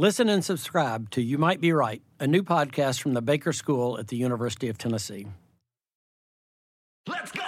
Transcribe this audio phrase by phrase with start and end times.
[0.00, 3.98] Listen and subscribe to You Might Be Right, a new podcast from the Baker School
[3.98, 5.26] at the University of Tennessee.
[7.08, 7.42] Let's go!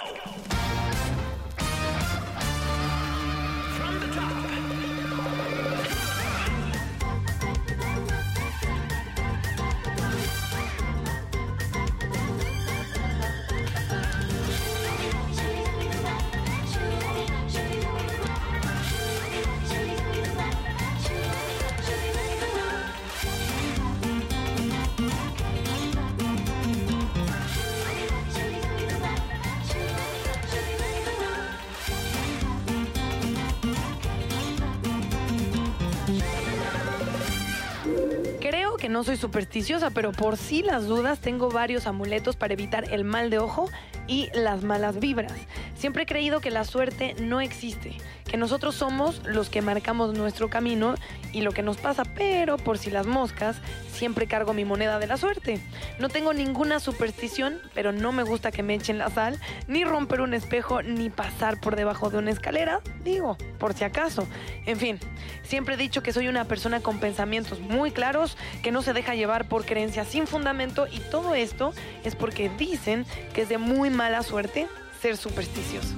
[38.51, 42.83] Creo que no soy supersticiosa, pero por si las dudas tengo varios amuletos para evitar
[42.91, 43.69] el mal de ojo
[44.07, 45.31] y las malas vibras.
[45.73, 47.95] Siempre he creído que la suerte no existe,
[48.31, 50.95] que nosotros somos los que marcamos nuestro camino
[51.33, 53.57] y lo que nos pasa, pero por si las moscas,
[53.91, 55.59] siempre cargo mi moneda de la suerte.
[55.99, 60.21] No tengo ninguna superstición, pero no me gusta que me echen la sal, ni romper
[60.21, 64.25] un espejo, ni pasar por debajo de una escalera, digo, por si acaso.
[64.65, 64.97] En fin,
[65.43, 69.13] siempre he dicho que soy una persona con pensamientos muy claros, que no se deja
[69.13, 71.73] llevar por creencias sin fundamento y todo esto
[72.05, 74.67] es porque dicen que es de muy mala suerte
[75.01, 75.95] ser supersticioso.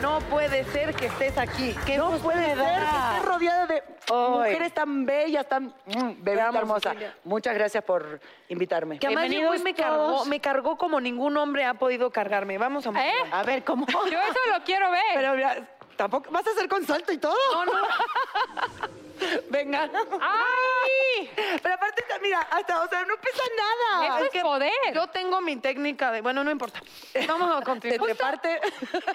[0.00, 1.74] No puede ser que estés aquí.
[1.84, 6.90] ¿Qué no puede ser que estés rodeada de mujeres tan bellas, tan Mm, Vamos, hermosa.
[6.90, 7.14] Cecilia.
[7.24, 8.98] Muchas gracias por invitarme.
[8.98, 12.58] Que además llegó y me cargó, me cargó como ningún hombre ha podido cargarme.
[12.58, 13.12] Vamos a ¿Eh?
[13.32, 13.86] A ver, ¿cómo?
[14.10, 15.02] Yo eso lo quiero ver.
[15.14, 15.68] Pero mira,
[15.98, 17.36] tampoco vas a hacer con salto y todo.
[17.52, 17.72] No, no.
[19.50, 19.90] Venga.
[20.20, 21.28] ¡Ay!
[21.60, 24.20] Pero aparte, mira, hasta, o sea, no pesa nada.
[24.20, 24.72] Eso es poder.
[24.94, 26.20] Yo tengo mi técnica de.
[26.20, 26.80] Bueno, no importa.
[27.26, 28.00] Vamos a De continuar.
[28.00, 28.60] treparte.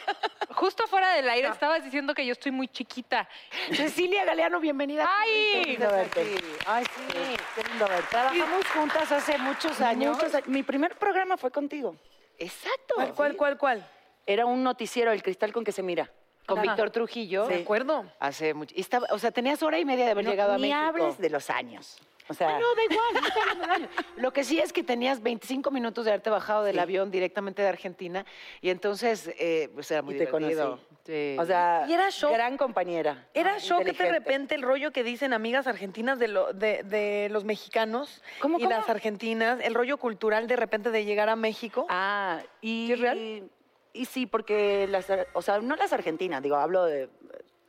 [0.55, 3.27] Justo fuera del aire estabas diciendo que yo estoy muy chiquita.
[3.71, 5.09] Cecilia Galeano, bienvenida.
[5.09, 5.61] ¡Ay!
[5.63, 6.37] Qué lindo verte.
[6.67, 8.07] Ay, sí, qué lindo verte.
[8.09, 10.17] Trabajamos juntas hace muchos años.
[10.47, 11.95] Mi primer programa fue contigo.
[12.37, 12.95] Exacto.
[12.95, 13.89] ¿Cuál, cuál, cuál, cuál?
[14.25, 16.11] Era un noticiero, El Cristal con que se mira.
[16.45, 16.67] Con Ajá.
[16.73, 17.47] Víctor Trujillo.
[17.47, 18.05] ¿De acuerdo?
[18.19, 18.73] Hace mucho.
[18.77, 20.79] y estaba- o sea, tenías hora y media de haber llegado a ni México.
[20.81, 21.97] hables de los años.
[22.29, 23.13] O sea, no, da igual.
[23.13, 23.89] no hablando de años.
[24.15, 26.79] Lo que sí es que tenías 25 minutos de haberte bajado del Sí.
[26.81, 28.25] avión directamente de Argentina
[28.61, 30.63] y entonces eh, pues era muy y te divertido.
[30.77, 30.83] conocí.
[31.05, 31.35] Sí.
[31.37, 32.31] O sea, Y era shock.
[32.31, 33.27] gran compañera.
[33.33, 34.19] Era Ah, shock de inteligente.
[34.19, 38.63] repente el rollo que dicen amigas argentinas de, lo- de, de los mexicanos ¿Cómo, y
[38.63, 38.73] cómo?
[38.73, 41.85] las argentinas, el rollo cultural de repente de llegar a México.
[41.89, 42.87] Ah, y.
[42.87, 43.49] ¿Sí es real?
[43.93, 47.09] Y sí, porque las, o sea, no las argentinas, digo, hablo de,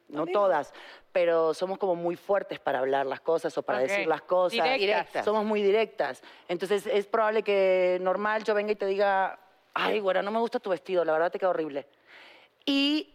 [0.09, 0.73] no todas,
[1.13, 4.79] pero somos como muy fuertes para hablar las cosas o para decir las cosas.
[4.79, 5.25] Directas.
[5.25, 6.23] Somos muy directas.
[6.49, 9.39] Entonces es probable que normal yo venga y te diga,
[9.75, 11.87] ay, güera, no me gusta tu vestido, la verdad te queda horrible.
[12.65, 13.14] Y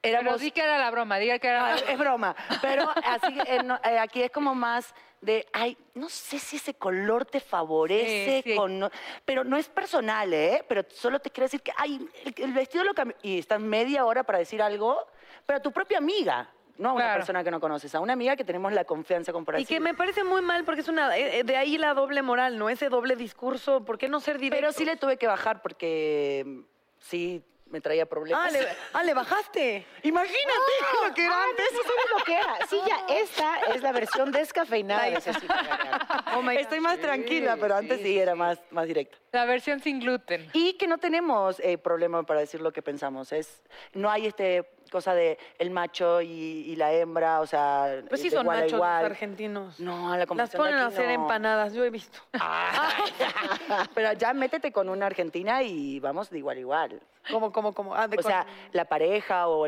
[0.00, 0.40] Pero éramos...
[0.40, 2.36] di que era la broma, diga que era No, la es, es broma.
[2.62, 6.74] Pero así, eh, no, eh, aquí es como más de, ay, no sé si ese
[6.74, 8.56] color te favorece, Sí, sí.
[8.56, 8.90] con no-
[9.24, 10.64] pero no es personal, ¿eh?
[10.68, 13.16] Pero solo te quiero decir que, ay, el, el vestido lo cambió.
[13.22, 15.04] Y estás media hora para decir algo,
[15.44, 17.18] pero a tu propia amiga, no a una Claro.
[17.18, 19.94] persona que no conoces, a una amiga que tenemos la confianza con Y que me
[19.94, 22.70] parece muy mal porque es una eh, eh, de ahí la doble moral, ¿no?
[22.70, 24.60] Ese doble discurso, ¿por qué no ser directo?
[24.60, 26.60] Pero sí le tuve que bajar porque mm,
[27.00, 28.48] sí me traía problemas.
[28.48, 29.86] Ah, le, ah, ¿le bajaste.
[30.02, 30.72] Imagínate
[31.06, 31.66] lo que era Ah, antes.
[31.72, 32.56] no, lo que era.
[32.68, 36.24] Sí, ya, esta es la versión descafeinada de Cecilia Galeano.
[36.36, 36.62] Oh my God.
[36.62, 39.16] Estoy más tranquila, pero antes sí, era más, más directa.
[39.32, 40.50] La versión sin gluten.
[40.52, 43.32] Y que no tenemos eh, problema para decir lo que pensamos.
[43.32, 43.62] Es,
[43.92, 48.30] no hay este cosa de el macho y, y la hembra, o sea, Pues sí
[48.30, 49.04] son igual machos los igual.
[49.04, 49.80] argentinos.
[49.80, 51.12] No, la Las de ponen a hacer no.
[51.22, 52.18] empanadas, yo he visto.
[53.94, 57.00] Pero ya métete con una argentina y vamos de igual a igual.
[57.30, 57.94] Como, como, como.
[57.94, 59.66] Ah, de O sea, la pareja o,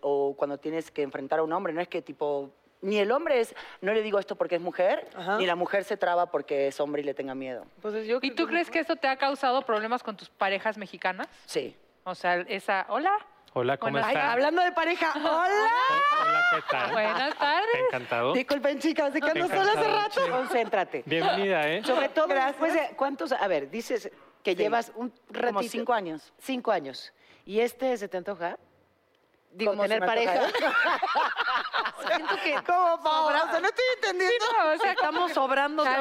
[0.00, 2.50] o cuando tienes que enfrentar a un hombre, no es que tipo
[2.80, 5.38] Ni el hombre es, no le digo esto porque es mujer, Ajá.
[5.38, 7.64] ni la mujer se traba porque es hombre y le tenga miedo.
[8.06, 11.28] Yo ¿Y tú crees que eso te ha causado problemas con tus parejas mexicanas?
[11.46, 11.76] Sí.
[12.04, 13.12] O sea, esa, hola.
[13.54, 14.16] Hola, ¿cómo están?
[14.16, 15.70] hablando de pareja, hola.
[16.22, 16.92] Hola, ¿qué tal?
[16.92, 17.74] Buenas tardes.
[17.86, 18.32] Encantado.
[18.32, 20.20] Disculpen, chicas, de que ando sola hace rato.
[20.30, 21.02] Concéntrate.
[21.06, 21.82] Bienvenida, ¿eh?
[21.84, 23.32] Sobre todo después de, ¿cuántos?
[23.32, 24.10] A ver, dices
[24.42, 25.46] que llevas un ratito.
[25.54, 26.32] Como cinco años.
[26.38, 27.12] Cinco años.
[27.44, 28.58] ¿Y este se te antoja?
[29.50, 30.40] Digo, ¿Cómo tener pareja.
[32.06, 34.44] Siento que como Paola, o sea, no estoy entendiendo.
[34.74, 35.84] o sea, estamos sobrando.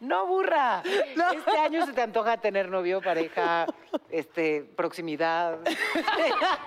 [0.00, 0.82] No, burra.
[0.84, 3.66] Este año se te antoja tener novio, pareja,
[4.10, 5.58] este, proximidad.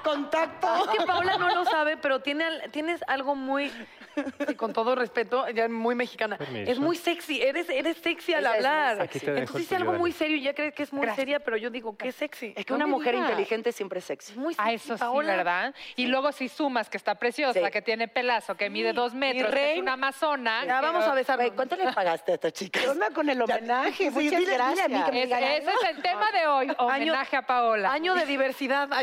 [0.03, 0.85] contacto.
[0.85, 3.71] Es que Paola no lo sabe, pero tiene, tienes algo muy,
[4.49, 6.37] y con todo respeto, ya muy mexicana.
[6.37, 6.71] Permiso.
[6.71, 8.97] Es muy sexy, eres, eres sexy al hablar.
[8.97, 9.17] sexy.
[9.17, 11.15] Aquí te dejo Entonces dice algo muy serio y ya crees que es muy Gracias.
[11.17, 12.53] seria, pero yo digo, qué sexy.
[12.55, 14.31] Es que No una mujer inteligente siempre es sexy.
[14.33, 15.25] Es muy a sexy, eso sí.
[15.25, 15.73] ¿verdad?
[15.95, 17.71] Y luego si sumas que está preciosa, Sí.
[17.71, 20.65] que tiene pelazo, que mide dos metros, que es una amazona.
[20.65, 21.39] Ya, vamos a besar.
[21.55, 22.83] ¿Cuánto le pagaste a estas chicas?
[22.83, 23.91] ¿Qué onda con el homenaje?
[23.91, 24.89] Sí, Muchas dile- dile a gracias.
[24.89, 27.91] mí que me Es- ese es el tema de hoy, homenaje a Paola.
[27.91, 28.89] Año de diversidad.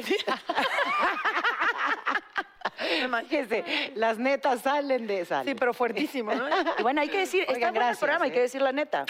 [3.28, 5.44] Fíjese, las netas salen de esa.
[5.44, 6.46] Sí, pero fuertísimo, ¿no?
[6.78, 8.34] Y bueno, hay que decir, está Oigan, el gracias, programa, hay ¿eh?
[8.34, 9.04] que decir la neta.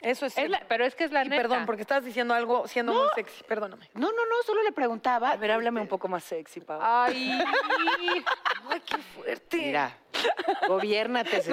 [0.00, 1.42] Eso es, Es la- pero es que es la Y neta.
[1.42, 3.42] perdón, porque estabas diciendo algo siendo muy sexy.
[3.42, 3.90] Perdóname.
[3.94, 5.30] No, no, no, solo le preguntaba.
[5.30, 6.78] A ver, háblame un poco más sexy, Pau.
[6.80, 7.32] Ay,
[8.70, 9.56] Ay, qué fuerte.
[9.56, 9.96] Mira,
[10.68, 11.42] gobiérnate.
[11.42, 11.52] Ceci.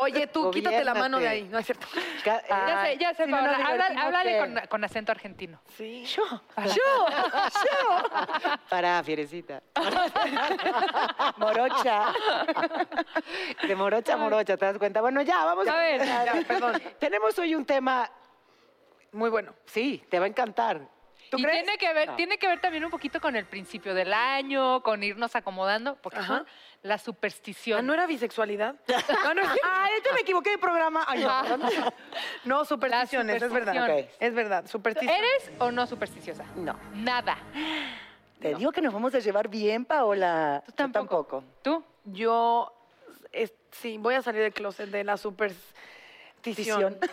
[0.00, 1.42] Oye, tú, quítate la mano de ahí.
[1.50, 1.86] No es cierto.
[2.24, 3.58] Ca- ya sé, ya sé, si Paola.
[3.98, 5.60] háblale con, con acento argentino.
[5.76, 6.04] Sí.
[6.04, 6.22] Yo,
[6.66, 7.06] yo,
[8.68, 9.62] Para, fierecita.
[11.36, 12.12] morocha.
[13.66, 15.00] De morocha a morocha, ¿te das cuenta?
[15.00, 16.80] Bueno, ya, vamos A ver, ya, perdón.
[16.98, 18.10] Tenemos hoy un tema,
[19.12, 19.54] Muy bueno.
[19.66, 20.80] sí, te va a encantar.
[21.30, 21.62] ¿Tú y crees?
[21.64, 22.16] tiene que ver, No.
[22.16, 26.18] tiene que ver también un poquito con el principio del año, con irnos acomodando, porque
[26.18, 26.38] Ajá.
[26.38, 26.46] son
[26.82, 27.78] la superstición.
[27.78, 28.74] Ah, ¿no era bisexualidad?
[29.30, 31.04] Ah, no, ah, yo me equivoqué de programa.
[31.06, 31.94] Ay, no, perdón.
[32.44, 34.06] No, supersticiones, es verdad.
[34.18, 35.20] Es verdad, supersticiones.
[35.46, 36.44] ¿Eres o no supersticiosa?
[36.56, 36.76] No.
[36.94, 37.38] Nada.
[38.40, 40.62] Te digo que nos vamos a llevar bien, Paola.
[40.66, 41.44] Tú Yo tampoco.
[41.62, 41.84] ¿Tú?
[42.06, 42.72] Yo,
[43.32, 45.78] es- sí, voy a salir del closet de la superstición.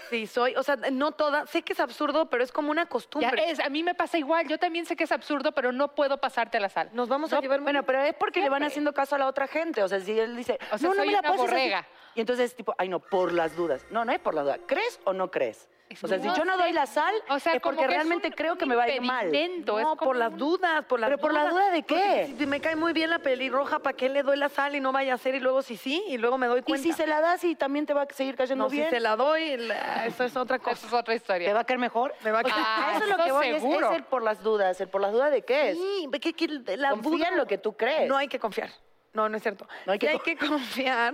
[0.09, 2.89] Sí, soy, o sea, no toda, sé que es absurdo, pero es como una Ya
[2.89, 3.49] costumbre.
[3.51, 4.47] es, a mí me pasa igual.
[4.47, 6.89] Yo también sé que es absurdo, pero no puedo pasarte la sal.
[6.93, 8.67] Nos vamos a llevar muy Bueno, pero es porque le van Siempre.
[8.73, 9.83] haciendo caso a la otra gente.
[9.83, 11.51] O sea, si él dice, O sea, no, no soy me la una pases así".
[11.51, 11.87] borrega.
[12.15, 13.85] Y entonces, tipo, ay, no, por las dudas.
[13.91, 14.59] No, no es por las dudas.
[14.65, 15.67] ¿Crees o no crees?
[16.03, 18.27] O sea, si yo no doy la sal, O sea, es porque que es realmente
[18.27, 19.33] un- creo que me va a ir mal.
[19.33, 22.33] es No, por las dudas, por las ¿Pero por las dudas de qué?
[22.37, 24.91] Si me cae muy bien la pelirroja, ¿para qué le doy la sal y no
[24.91, 25.35] vaya a ser?
[25.35, 26.83] Y luego sí, sí, y luego me doy Y cuenta.
[26.83, 28.85] si se la das y también te va a seguir cayendo no, bien.
[28.85, 30.71] si se la doy, la- eso es otra cosa.
[30.75, 31.53] Eso es otra ¿Te historia.
[31.53, 32.13] va a caer mejor?
[32.23, 34.43] Me va a quedar- Ah, eso es lo que voy, es, es el por las
[34.43, 34.81] dudas.
[34.81, 35.77] ¿El por las dudas de qué es?
[35.77, 38.09] Sí, ve que, que la Confía duda- en lo que tú crees.
[38.09, 38.69] No hay que confiar.
[39.13, 39.67] No, no es cierto.
[39.85, 41.13] No hay Sí que confiar,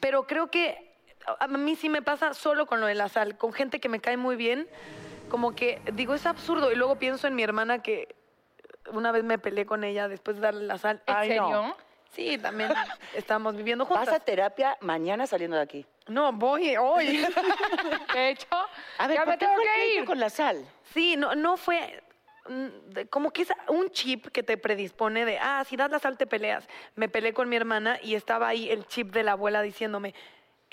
[0.00, 0.93] pero creo que
[1.26, 4.00] a mí sí me pasa solo con lo de la sal, con gente que me
[4.00, 4.68] cae muy bien,
[5.28, 6.70] como que digo, es absurdo.
[6.72, 8.14] Y luego pienso en mi hermana que
[8.92, 11.02] una vez me peleé con ella después de darle la sal.
[11.06, 11.34] ¿En Ay, no.
[11.48, 11.76] serio?
[12.12, 12.70] Sí, también
[13.14, 14.06] estamos viviendo juntas.
[14.06, 15.86] Vas a terapia mañana saliendo de aquí.
[16.06, 17.24] No, voy hoy.
[18.14, 18.46] De hecho,
[18.98, 20.04] A ver, ya ¿por me qué tengo que ir.
[20.04, 20.64] con la sal?
[20.92, 22.02] Sí, no, no fue
[22.46, 26.16] mm, como que es un chip que te predispone de, ah, si das la sal
[26.18, 26.68] te peleas.
[26.94, 30.14] Me peleé con mi hermana y estaba ahí el chip de la abuela diciéndome,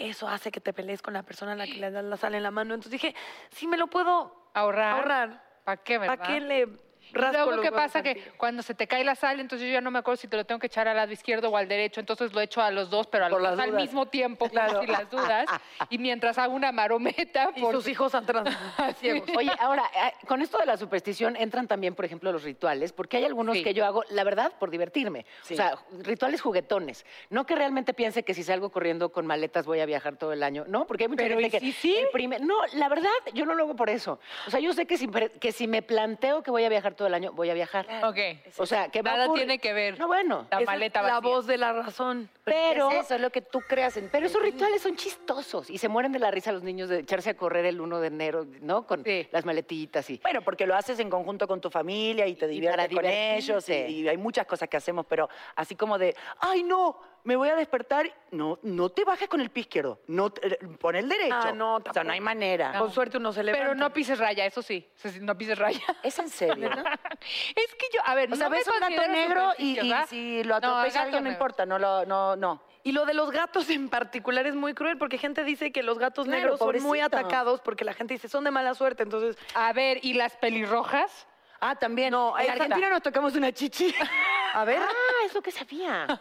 [0.10, 2.36] eso hace que te pelees con la persona a la que le das la sal
[2.36, 2.74] en la mano.
[2.74, 3.16] Entonces dije,
[3.52, 4.96] sí me lo puedo Ahorrar.
[4.98, 5.44] ahorrar.
[5.64, 6.18] ¿Para qué, verdad?
[6.18, 6.68] ¿Para qué le
[7.14, 8.02] luego, ¿qué pasa?
[8.02, 10.38] Que cuando se te cae la sal, entonces yo ya no me acuerdo si te
[10.38, 12.90] lo tengo que echar al lado izquierdo o al derecho, entonces lo echo a los
[12.90, 15.46] dos, pero a los dos al mismo tiempo, por si las dudas.
[15.90, 18.46] Y mientras hago una marometa, Y por sus hijos atrás,
[19.00, 19.30] ciegos.
[19.36, 23.18] Oye, ahora, eh, con esto de la superstición entran también, por ejemplo, los rituales, porque
[23.18, 23.64] hay algunos Sí.
[23.64, 25.26] que yo hago, la verdad, por divertirme.
[25.44, 25.56] Sí.
[25.56, 27.06] O sea, rituales juguetones.
[27.30, 30.44] No que realmente piense que si salgo corriendo con maletas voy a viajar todo el
[30.44, 30.64] año.
[30.68, 31.96] No, porque hay mucha Pero, gente ¿y que si sí?
[32.42, 34.20] No, la verdad, yo no lo hago por eso.
[34.48, 35.08] O sea, yo sé que si,
[35.40, 37.88] que si me planteo que voy a viajar todo el año, voy a viajar.
[38.04, 38.18] Ok.
[38.58, 40.00] O sea, que va a Nada tiene que ver.
[40.00, 40.48] No, bueno.
[40.52, 41.30] La maleta la vacía.
[41.30, 42.30] voz de la razón.
[42.44, 45.78] Pero, Es eso, es lo que tú creas en pero esos rituales son chistosos y
[45.78, 48.46] se mueren de la risa los niños de echarse a correr el 1 de enero,
[48.62, 48.86] ¿no?
[48.88, 49.28] Con Sí.
[49.32, 50.20] las maletitas y...
[50.24, 53.74] Bueno, porque lo haces en conjunto con tu familia y te diviertes con ellos y,
[53.74, 57.56] y hay muchas cosas que hacemos, pero así como de, ay no, me voy a
[57.56, 61.36] despertar, no, no te bajes con el pie izquierdo, no te- pon el derecho.
[61.36, 62.78] Ah, no, o sea, no hay manera.
[62.78, 63.64] Con suerte uno se levanta.
[63.66, 64.88] Pero no pises raya, eso sí.
[65.22, 65.80] No pises raya.
[66.04, 66.70] Es en serio.
[66.70, 69.64] es que yo, a ver, O sea, no me ves un gato considero negro y,
[69.64, 70.08] y supersticiosa.
[70.08, 71.32] si lo No, atropella gato alguien no negro.
[71.46, 72.64] importa, no lo, no, no.
[72.84, 76.00] Y lo de los gatos en particular es muy cruel porque gente dice que los
[76.00, 77.20] gatos Claro, negros son muy pobrecitos.
[77.20, 79.04] atacados porque la gente dice son de mala suerte.
[79.04, 81.28] Entonces, A ver, ¿y las pelirrojas?
[81.64, 82.12] Ah, también.
[82.12, 83.94] No, en Argentina nos tocamos una chichi.
[84.54, 84.80] a ver.
[84.82, 86.08] Ah, es lo que sabía.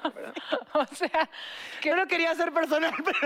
[0.72, 1.28] O sea,
[1.82, 3.18] Yo no quería ser personal, pero...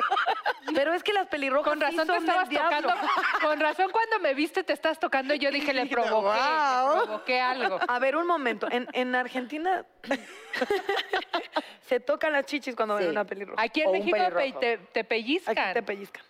[0.74, 2.94] Pero es que las pelirrojas con sí razón te estabas tocando.
[3.42, 6.96] Con razón cuando me viste te estás tocando y yo dije, le provoqué, Guau.
[7.00, 7.78] le provoqué algo.
[7.86, 8.66] A ver, un momento.
[8.70, 9.84] En, en Argentina
[11.82, 13.60] se tocan las chichis cuando ven una pelirroja.
[13.62, 14.16] Aquí en O México
[14.60, 15.58] te, te pellizcan.
[15.58, 16.24] Aquí te pellizcan.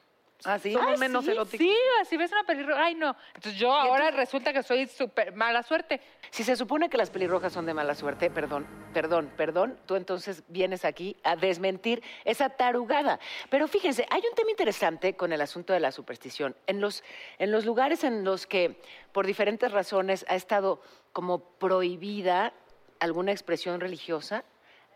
[0.45, 0.73] ¿Ah, sí?
[0.73, 1.67] Somos Ay, menos sí, eróticos.
[1.67, 1.75] Sí,
[2.09, 3.17] si ves una pelirroja, ay no.
[3.35, 6.01] Entonces yo ahora resulta que soy súper mala suerte.
[6.31, 10.43] Si se supone que las pelirrojas son de mala suerte, perdón, perdón, perdón, tú entonces
[10.49, 13.21] vienes aquí a desmentir esa tarugada.
[13.49, 16.55] Pero fíjense, hay un tema interesante con el asunto de la superstición.
[16.67, 17.05] En los,
[17.39, 18.81] en los lugares en los que
[19.13, 22.53] por diferentes razones ha estado como prohibida
[23.01, 24.45] alguna expresión religiosa,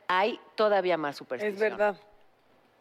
[0.08, 1.54] hay todavía más superstición.
[1.54, 1.96] Es verdad.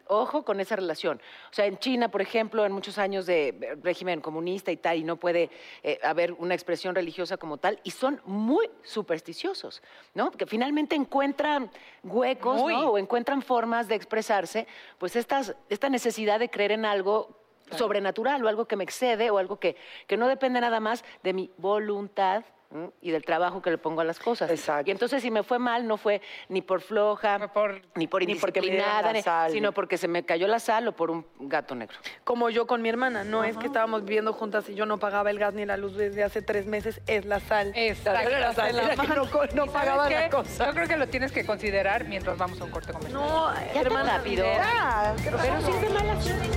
[0.08, 1.20] Ojo con esa relación.
[1.50, 4.98] O sea, en China, por ejemplo, en muchos años de eh, régimen comunista y tal,
[4.98, 5.50] y no puede
[5.82, 9.82] eh, haber una expresión religiosa como tal, y son muy supersticiosos,
[10.14, 10.30] ¿no?
[10.30, 11.70] Que finalmente encuentran
[12.02, 12.74] huecos, Muy.
[12.74, 12.90] ¿no?
[12.90, 14.66] O encuentran formas de expresarse,
[14.98, 17.36] pues estas, esta necesidad de creer en algo
[17.76, 21.32] sobrenatural o algo que me excede o algo que, que no depende nada más de
[21.32, 22.90] mi voluntad ¿m?
[23.00, 24.50] y del trabajo que le pongo a las cosas.
[24.50, 24.88] Exacto.
[24.88, 28.34] Y entonces si me fue mal, no fue ni por floja, por- ni por ni
[28.34, 31.74] porque indisciplinada, la ni- sino porque se me cayó la sal o por un gato
[31.74, 31.96] negro.
[32.24, 33.24] Como yo con mi hermana.
[33.24, 35.96] No es que estábamos viviendo juntas y yo no pagaba el gas ni la luz
[35.96, 37.00] desde hace tres meses.
[37.06, 37.72] Es la sal.
[37.74, 38.30] Exacto.
[38.30, 39.14] La sal la mano.
[39.14, 40.66] no, no ¿Y sabes pagaba la cosa.
[40.66, 43.20] Yo creo que lo tienes que considerar mientras vamos a un corte comercial.
[43.22, 44.18] No, Ya hermana.
[44.18, 44.46] rápido.
[44.60, 46.48] Ah, Pero sí es de mala suerte.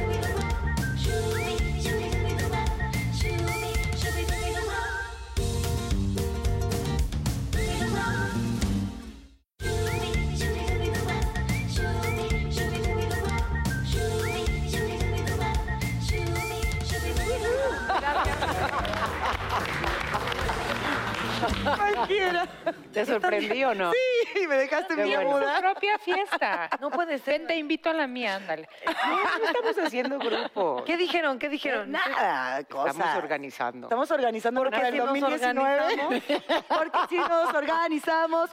[22.93, 23.91] ¿Te sorprendí o no?
[23.91, 25.31] Sí, me dejaste bien bueno.
[25.31, 25.59] Tu muda.
[25.59, 26.69] propia fiesta.
[26.79, 27.39] No puede ser.
[27.39, 28.67] Ven, te invito a la mía, ándale.
[28.85, 30.83] No estamos haciendo grupo.
[30.85, 31.39] ¿Qué dijeron?
[31.39, 31.91] ¿Qué dijeron?
[31.91, 32.95] Nada, cosas.
[32.95, 33.87] Estamos organizando.
[33.87, 36.23] Estamos organizando ¿Por qué para el si nos 2019.
[36.67, 38.49] Porque si nos organizamos.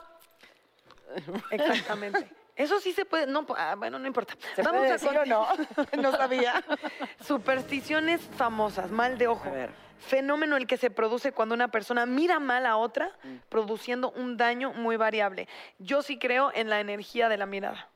[1.51, 2.38] Exactamente.
[2.59, 3.25] Eso sí se puede.
[3.25, 4.35] No, ah, bueno, no importa.
[4.53, 5.47] ¿Se Vamos puede a decir o no?
[6.01, 6.61] No sabía.
[7.25, 9.47] Supersticiones famosas, mal de ojo.
[9.47, 9.69] A ver.
[9.99, 13.35] Fenómeno el que se produce cuando una persona mira mal a otra, Mm.
[13.47, 15.47] produciendo un daño muy variable.
[15.77, 17.87] Yo sí creo en la energía de la mirada.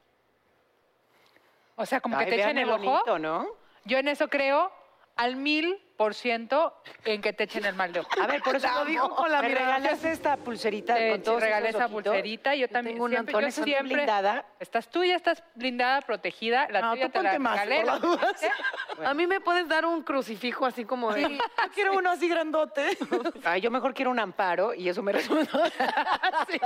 [1.75, 2.83] O sea, como que te echen vean el ojo.
[2.89, 3.47] bonito, ¿no?
[3.83, 4.71] Yo en eso creo
[5.15, 6.73] al mil por ciento
[7.05, 8.09] en que te echen el mal de ojo.
[8.19, 9.77] A ver, por eso Lo digo con la me mirada.
[9.77, 12.03] regalaste esta pulserita Te con todos regalé esa ojitos.
[12.03, 12.55] pulserita.
[12.55, 14.45] Yo también tengo una siempre, con yo siempre blindada.
[14.59, 16.67] Estás tú ya estás blindada, protegida.
[16.71, 17.75] La No, tuya tú te la ponte más, regalé.
[17.77, 18.31] por la las dudas.
[18.31, 18.51] utilizaste.
[19.05, 21.21] A mí me puedes dar un crucifijo así como de...
[21.21, 21.29] Yo
[21.75, 22.97] quiero uno así grandote.
[23.43, 25.69] Ay, yo mejor quiero un amparo y eso me resulta.
[26.49, 26.59] sí.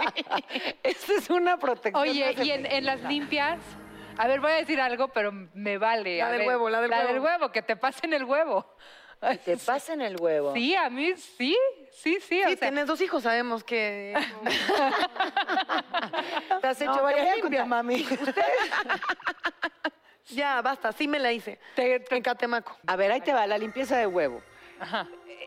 [0.83, 2.01] Esta es una protección.
[2.01, 3.59] Oye, y en, en las limpias,
[4.17, 6.17] a ver, voy a decir algo, pero me vale.
[6.17, 7.07] La a del ver, huevo, la del huevo.
[7.07, 8.65] del huevo, que te pasen el huevo.
[9.43, 10.53] Te pasen el huevo.
[10.53, 11.57] Sí, a mí sí,
[11.91, 12.41] sí, sí.
[12.43, 14.13] o Sí, sea, tienes dos hijos, sabemos que...
[16.61, 18.05] Te has hecho No, te varias limpias, mami.
[20.27, 21.59] ya, basta, sí me la hice.
[21.75, 22.77] En Catemaco.
[22.85, 24.41] A ver, ahí te va, la limpieza de huevo.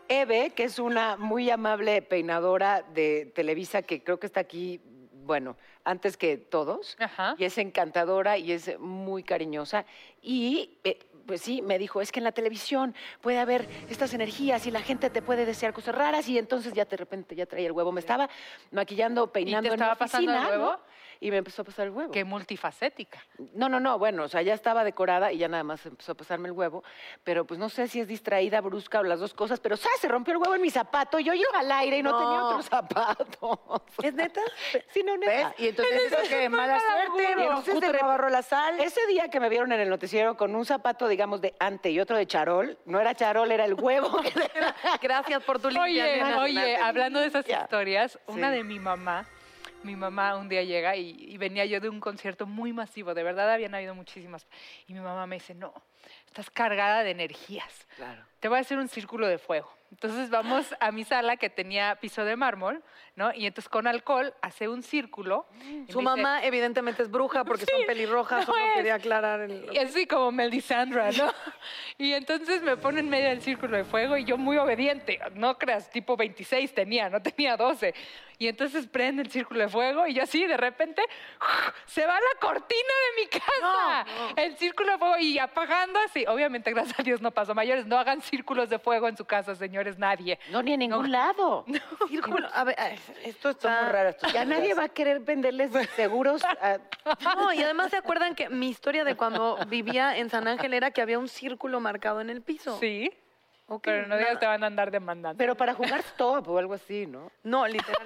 [0.07, 4.81] Eve, que es una muy amable peinadora de Televisa, que creo que está aquí,
[5.25, 7.35] bueno, antes que todos, Ajá.
[7.37, 9.85] y es encantadora y es muy cariñosa.
[10.21, 14.65] Y eh, pues sí, me dijo, es que en la televisión puede haber estas energías
[14.65, 17.67] y la gente te puede desear cosas raras y entonces ya de repente ya traía
[17.67, 17.91] el huevo.
[17.91, 18.29] Me estaba
[18.71, 20.71] maquillando, peinando en estaba pasando el oficina, huevo?
[20.71, 20.79] ¿no?
[21.23, 22.11] Y me empezó a pasar el huevo.
[22.11, 23.19] Qué multifacética.
[23.53, 26.15] No, no, no, bueno, o sea, ya estaba decorada y ya nada más empezó a
[26.15, 26.83] pasarme el huevo,
[27.23, 29.87] pero pues no sé si es distraída, brusca o las dos cosas, pero ¡sa!
[29.99, 32.63] se rompió el huevo en mi zapato, yo iba al aire y no, tenía otro
[32.63, 33.83] zapato.
[34.01, 34.41] ¿Es neta?
[34.91, 35.49] Sí, no, neta.
[35.49, 35.59] ¿Ves?
[35.59, 37.23] Y entonces eso que mala suerte.
[37.37, 38.79] Y Y entonces te agarró la sal.
[38.79, 41.99] Ese día que me vieron en el noticiero con un zapato, digamos, de ante y
[41.99, 44.09] otro de charol, no era charol, era el huevo.
[45.01, 48.57] Gracias por tu limpia, Oye, oye, hablando de esas historias, una Sí.
[48.57, 49.25] de mi mamá,
[49.83, 53.23] mi mamá un día llega y, y venía yo de un concierto muy masivo, de
[53.23, 54.45] verdad habían habido muchísimas.
[54.87, 55.73] Y mi mamá me dice, no,
[56.31, 57.85] estás cargada de energías.
[57.97, 58.23] Claro.
[58.39, 59.71] Te voy a hacer un círculo de fuego.
[59.91, 62.81] Entonces vamos a mi sala que tenía piso de mármol,
[63.17, 63.33] ¿no?
[63.33, 65.45] Y entonces con alcohol hace un círculo.
[65.59, 68.73] y Su dice, mamá evidentemente es bruja porque son pelirrojas, no solo es.
[68.75, 69.67] quería aclarar el...
[69.73, 71.33] Y así como Melisandra, ¿no?
[71.97, 75.57] Y entonces me pone en medio del círculo de fuego y yo muy obediente, no
[75.57, 77.93] creas, tipo 26 tenía, no tenía 12.
[78.39, 81.03] Y entonces prende el círculo de fuego y yo así de repente
[81.85, 84.05] se va la cortina de mi casa.
[84.37, 86.20] El círculo de fuego y apagando así.
[86.27, 87.85] Obviamente, gracias a Dios no pasó mayores.
[87.85, 89.97] No hagan círculos de fuego en su casa, señores.
[89.97, 90.39] nadie.
[90.51, 91.65] No, ni en ningún lado.
[92.09, 92.47] Círculo.
[92.53, 92.75] A ver,
[93.23, 96.43] esto está muy tus Ya nadie va a querer venderles seguros.
[96.43, 96.79] a-
[97.35, 100.91] No, y además se acuerdan que mi historia de cuando vivía en San Ángel era
[100.91, 102.77] que había un círculo marcado en el piso.
[102.79, 103.11] Sí,
[103.67, 105.37] Ok, pero no digas te van a andar demandando.
[105.37, 107.31] Pero para jugar stop o algo así, ¿no?
[107.43, 108.05] No, literal,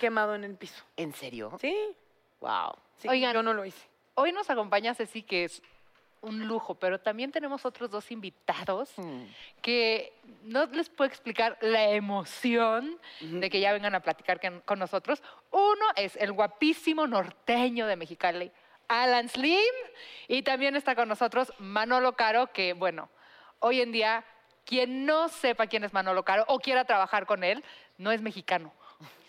[0.00, 0.82] quemado en el piso.
[0.96, 1.52] ¿En serio?
[1.60, 1.76] Sí,
[2.40, 2.72] Wow.
[2.96, 3.34] sí, Oigan.
[3.34, 3.86] yo no lo hice.
[4.14, 5.62] Hoy nos acompaña Ceci, que es
[6.22, 8.94] un lujo, pero también tenemos otros dos invitados
[9.62, 14.78] que no les puedo explicar la emoción de que ya vengan a platicar con, con
[14.78, 15.22] nosotros.
[15.50, 18.50] Uno es el guapísimo norteño de Mexicali,
[18.88, 19.74] Alan Slim,
[20.28, 23.08] y también está con nosotros Manolo Caro, que bueno,
[23.60, 24.24] hoy en día
[24.64, 27.64] quien no sepa quién es Manolo Caro o quiera trabajar con él,
[27.98, 28.72] no es mexicano.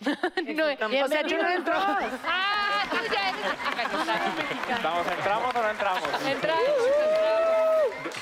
[0.00, 1.74] No, O sea, yo no entro.
[1.76, 4.76] Ah, tú ya eres.
[4.76, 6.02] Estamos, ¿Entramos o no entramos?
[6.26, 6.64] Entramos.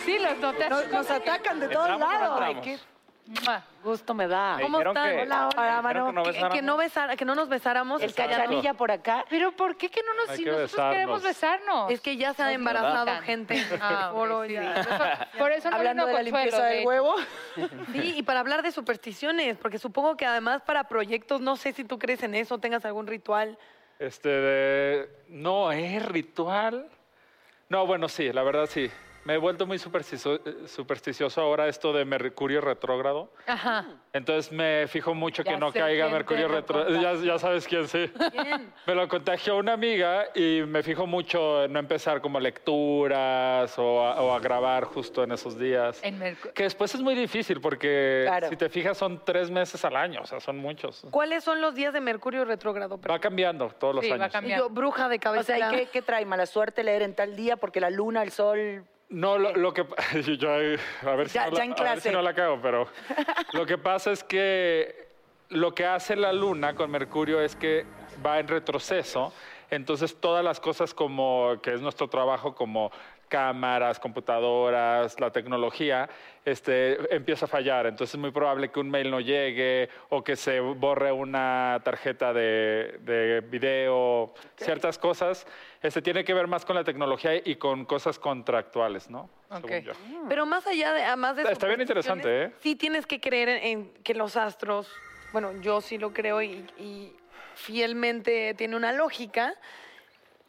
[0.05, 0.69] Sí, los noté.
[0.69, 2.81] Nos, nos atacan de todos ¿Entramos o no lados.
[3.27, 3.63] Mua.
[3.83, 4.57] gusto me da.
[4.57, 5.11] Me ¿Cómo están?
[5.11, 6.79] que- Hola, hola, que no Que, que no besáramos.
[6.79, 8.03] besara- que no nos besáramos.
[8.03, 9.25] El cachanilla por acá.
[9.29, 11.91] Pero ¿por qué que no nos Hay si que nosotros queremos besarnos?
[11.91, 14.13] Es que ya se ha embarazado gente en Ah,
[14.47, 14.75] sí, ya.
[14.75, 17.15] Por eso- Por eso no Hablando de la limpieza de del huevo.
[17.93, 21.85] Sí, y para hablar de supersticiones, porque supongo que además para proyectos, no sé si
[21.85, 23.59] tú crees en eso, tengas algún ritual.
[23.99, 25.09] Este, de...
[25.29, 26.89] No, ¿es ritual?
[27.69, 28.91] No, bueno, sí, la verdad sí.
[29.27, 33.33] Me he vuelto muy supersticio- eh, supersticioso ahora esto de Mercurio retrógrado.
[33.47, 33.85] Ajá.
[34.13, 37.01] Entonces me fijo mucho que Ya no sé caiga quién Mercurio retrógrado.
[37.03, 38.09] Ya, ya sabes quién, sí.
[38.33, 38.73] Bien.
[38.87, 44.01] Me lo contagió una amiga y me fijo mucho en no empezar como lecturas o
[44.07, 45.99] a, o a grabar justo en esos días.
[46.05, 46.21] En
[46.55, 48.49] Que después es muy difícil porque Claro.
[48.49, 51.05] si te fijas son tres meses al año, o sea, son muchos.
[51.11, 53.01] ¿Cuáles son los días de Mercurio retrógrado?
[53.01, 54.29] Va cambiando todos los Sí, va años.
[54.29, 54.69] Y cambiando.
[54.69, 55.57] yo, bruja de O cabeza.
[55.57, 56.25] sea, ¿y qué, qué trae?
[56.25, 58.85] ¿Mala suerte leer en tal día porque la luna, el sol...
[59.09, 59.85] No, lo, lo que
[60.39, 62.13] yo, a ver, si Ya- no la, ya en a ver si clase.
[62.13, 62.89] no la cago, pero
[63.53, 65.07] lo que pasa es que
[65.51, 67.85] lo que hace la luna con Mercurio es que
[68.25, 69.33] va en retroceso,
[69.71, 72.91] entonces todas las cosas como que es nuestro trabajo como
[73.29, 76.09] cámaras, computadoras, la tecnología,
[76.45, 77.87] este, empieza a fallar.
[77.87, 82.33] Entonces es muy probable que un mail no llegue o que se borre una tarjeta
[82.33, 85.47] de, de video, ciertas cosas.
[85.83, 89.29] Este, tiene que ver más con la tecnología y con cosas contractuales, ¿no?
[89.51, 89.69] Ok.
[89.69, 89.93] Según yo.
[90.29, 92.53] Pero más allá de, además de Está bien interesante, ¿eh?
[92.61, 94.93] Sí tienes que creer en, en que los astros,
[95.33, 97.13] bueno, yo sí lo creo y, y
[97.55, 99.55] fielmente tiene una lógica,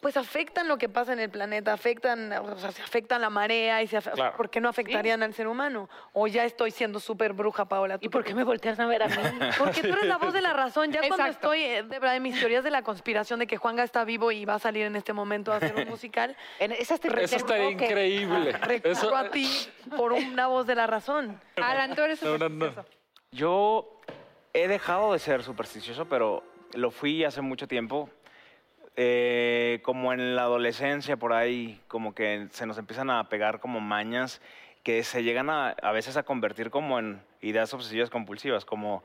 [0.08, 3.82] pues afectan lo que pasa en el planeta, afectan, o sea, se afectan la marea
[3.82, 4.38] y se afe- Claro.
[4.38, 5.90] ¿por qué no afectarían al ser humano?
[6.14, 7.96] O ya estoy siendo súper bruja, Paola.
[8.00, 9.16] ¿Y ¿tú por qué me volteas a ver a mí?
[9.58, 10.94] Porque tú eres la voz de la razón.
[10.94, 11.52] Ya cuando Exacto.
[11.54, 14.32] estoy, eh, de verdad, en mis teorías de la conspiración de que Juanga está vivo
[14.32, 17.46] y va a salir en este momento a hacer un musical, En esas te Eso
[17.46, 18.52] que- increíble.
[18.62, 19.50] recurro Eso, a ti
[19.98, 21.38] por una voz de la razón.
[21.58, 22.66] Alan, tú eres No, no, no.
[22.68, 22.90] supersticioso.
[23.32, 24.00] Yo
[24.54, 28.10] he dejado de ser supersticioso, pero lo fui hace mucho tiempo.
[29.00, 33.80] Eh, como en la adolescencia, por ahí, como que se nos empiezan a pegar como
[33.80, 34.42] mañas
[34.82, 39.04] que se llegan a, a veces a convertir como en ideas obsesivas compulsivas, como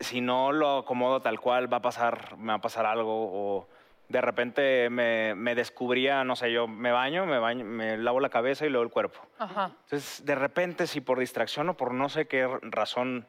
[0.00, 3.68] si no lo acomodo tal cual, va a pasar, me va a pasar algo, o
[4.08, 8.28] de repente me, me descubría, no sé, yo me baño, me baño, me lavo la
[8.28, 9.20] cabeza y luego el cuerpo.
[9.38, 9.72] Ajá.
[9.84, 13.26] Entonces, de repente, si por distracción o por no sé qué razón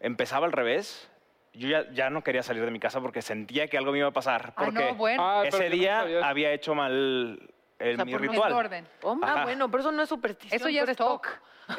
[0.00, 1.10] empezaba al revés,
[1.52, 4.08] yo ya, ya no quería salir de mi casa porque sentía que algo me iba
[4.08, 4.52] a pasar.
[4.56, 5.22] Ah, Porque no, bueno.
[5.22, 7.40] Ah, ese no día había hecho mal
[7.78, 8.50] el, sea, mi ritual.
[8.50, 8.86] Desorden.
[9.22, 10.60] Ah, bueno, pero eso no es superstición.
[10.60, 11.28] Eso ya es TOC.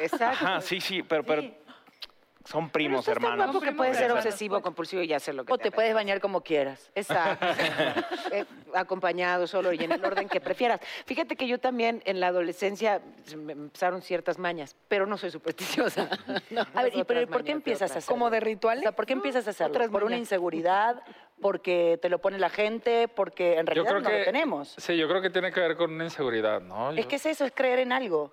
[0.00, 0.44] Exacto.
[0.46, 1.42] Ajá, sí, sí, pero, pero
[2.44, 3.52] son primos, Pero estás tan hermanos.
[3.54, 6.40] guapo que puedes ser obsesivo, compulsivo y hacer lo que O te puedes bañar como
[6.42, 6.90] quieras.
[6.94, 7.46] Exacto.
[8.32, 10.80] Eh, acompañado, solo y en el orden que prefieras.
[11.04, 15.30] Fíjate que yo también en la adolescencia se me empezaron ciertas mañas, pero no soy
[15.30, 16.08] supersticiosa.
[16.50, 18.14] No, A ver, ¿y pero por qué empiezas a hacerlo?
[18.14, 18.82] Como de O rituales.
[18.82, 19.90] sea, ¿por qué empiezas a hacerlo?
[19.90, 21.02] ¿Por una inseguridad?
[21.40, 23.08] ¿Porque te lo pone la gente?
[23.08, 24.74] Porque en yo realidad creo no que lo tenemos.
[24.78, 26.90] Sí, yo creo que tiene que ver con una inseguridad, ¿no?
[26.92, 28.32] Es Yo- que es eso, es creer en algo.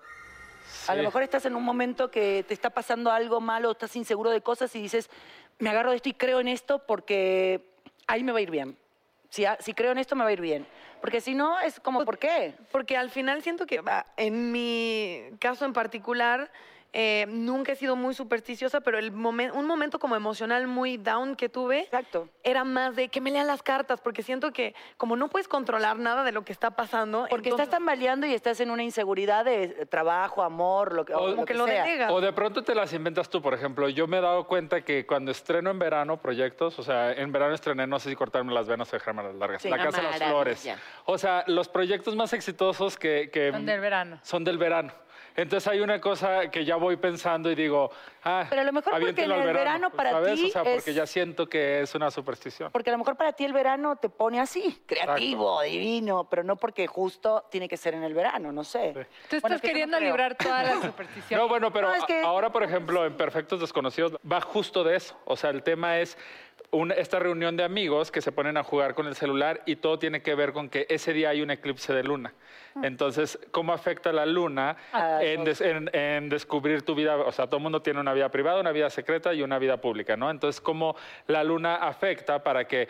[0.88, 4.30] A lo mejor estás en un momento que te está pasando algo malo, estás inseguro
[4.30, 5.10] de cosas y dices,
[5.58, 7.74] me agarro de esto y creo en esto porque
[8.06, 8.76] ahí me va a ir bien.
[9.28, 10.66] Si, si creo en esto, me va a ir bien.
[11.00, 12.54] Porque si no, es como, ¿por qué?
[12.72, 16.50] Porque al final siento que, va, en mi caso en particular,
[16.92, 21.36] eh, nunca he sido muy supersticiosa, pero el momen- un momento como emocional muy down
[21.36, 22.28] que tuve Exacto.
[22.42, 25.98] era más de que me lean las cartas, porque siento que como no puedes controlar
[25.98, 29.44] nada de lo que está pasando, Porque entonces- estás tambaleando y estás en una inseguridad
[29.44, 32.12] de eh, trabajo, amor, lo que, o O- lo como que que lo sea.
[32.12, 33.88] O de pronto te las inventas tú, por ejemplo.
[33.88, 37.54] Yo me he dado cuenta que cuando estreno en verano proyectos, o sea, en verano
[37.54, 39.62] estrené, no sé si cortarme las venas o dejarme las largas.
[39.62, 39.68] Sí.
[39.68, 40.16] la Casa de las.
[40.22, 40.68] Flores.
[41.04, 43.30] O sea, los proyectos más exitosos que...
[43.32, 44.18] que Son del verano.
[44.22, 44.92] Son del verano.
[45.40, 47.90] Entonces hay una cosa que ya voy pensando y digo,
[48.24, 50.34] ah, Pero a lo mejor porque en el verano para ¿sabes?
[50.34, 52.70] ti O sea, porque es- ya siento que es una superstición.
[52.70, 56.56] Porque a lo mejor para ti el verano te pone así, creativo, divino, pero no
[56.56, 58.92] porque justo tiene que ser en el verano, no sé.
[59.28, 61.42] Tú Bueno, estás es que yo no queriendo librar todas las supersticiones.
[61.42, 64.84] No, bueno, pero No, es que- a- ahora, por ejemplo, en Perfectos Desconocidos va justo
[64.84, 65.18] de eso.
[65.24, 66.18] O sea, el tema es
[66.72, 69.98] una- esta reunión de amigos que se ponen a jugar con el celular y todo
[69.98, 72.32] tiene que ver con que ese día hay un eclipse de luna.
[72.84, 77.16] Entonces, ¿cómo afecta la luna Ah, en, des- en- en descubrir tu vida?
[77.16, 79.78] O sea, todo el mundo tiene una vida privada, una vida secreta y una vida
[79.78, 80.30] pública, ¿no?
[80.30, 80.94] Entonces, ¿cómo
[81.26, 82.88] la luna afecta para que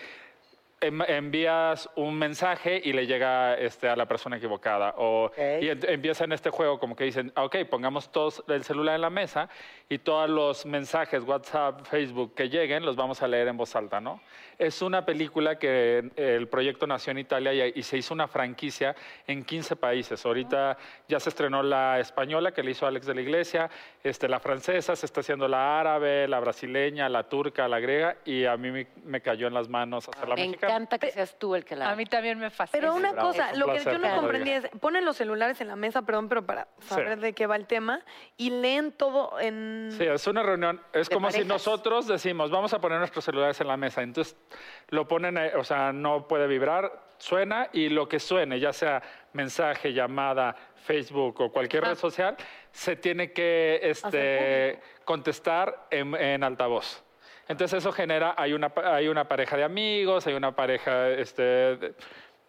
[1.08, 4.94] envías un mensaje y le llega este, a la persona equivocada.
[4.96, 8.94] O, Y ent- empiezan este juego como que dicen, "Ah, ok, pongamos todos el celular
[8.96, 9.48] en la mesa
[9.88, 14.00] y todos los mensajes, WhatsApp, Facebook que lleguen, los vamos a leer en voz alta,
[14.00, 14.20] ¿no?
[14.58, 18.94] Es una película que el proyecto nació en Italia y, y se hizo una franquicia
[19.26, 20.24] en 15 países.
[20.24, 20.76] Ahorita
[21.08, 23.70] ya se estrenó la española que le hizo Alex de la Iglesia,
[24.04, 28.44] este, la francesa, se está haciendo la árabe, la brasileña, la turca, la griega y
[28.44, 30.69] a mí me, me cayó en las manos hacer la Me mexicana.
[30.70, 31.90] Encanta que seas tú el que la...
[31.90, 32.80] A mí también me fascina.
[32.80, 35.76] Pero una bravo, cosa, lo que yo no comprendí es, ponen los celulares en la
[35.76, 38.02] mesa, perdón, pero para saber de qué va el tema,
[38.36, 39.90] y leen todo en...
[39.96, 40.80] Sí, es una reunión.
[40.92, 44.02] Es como si nosotros decimos, vamos a poner nuestros celulares en la mesa.
[44.02, 44.36] Entonces
[44.88, 49.02] lo ponen, o sea, no puede vibrar, suena y lo que suene, ya sea
[49.32, 52.36] mensaje, llamada, Facebook o cualquier red social,
[52.72, 57.04] se tiene que este, contestar en, en altavoz.
[57.50, 61.94] Entonces eso genera, hay una, hay una pareja de amigos, hay una pareja, este, de-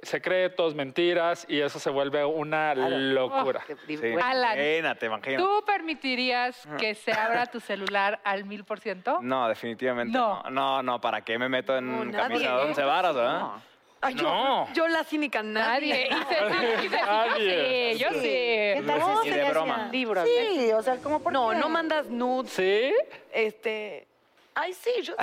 [0.04, 3.64] secretos, mentiras, y eso se vuelve una locura.
[3.88, 3.98] Sí.
[4.22, 5.38] Alan, Imagínate, imagínate.
[5.44, 9.20] ¿tú permitirías que se abra tu celular al mil por ciento?
[9.22, 10.42] No, definitivamente No.
[10.46, 10.50] no.
[10.50, 12.48] No, no, ¿para qué me meto en No, camisa nadie.
[12.48, 13.48] de 11 varas, verdad?
[14.04, 14.74] Ay, yo, No.
[14.74, 16.10] yo la cínica, nadie.
[16.10, 16.78] Nadie.
[16.82, 17.98] Y y Nadie.
[17.98, 18.28] Yo sí, yo sí.
[18.28, 19.90] ¿Qué tal No, se de broma.
[19.92, 21.58] Libros, Sí, o sea, como por No, qué?
[21.58, 22.92] no mandas nudes, ¿Sí?
[23.32, 24.08] este...
[24.54, 25.16] Ay, sí, yo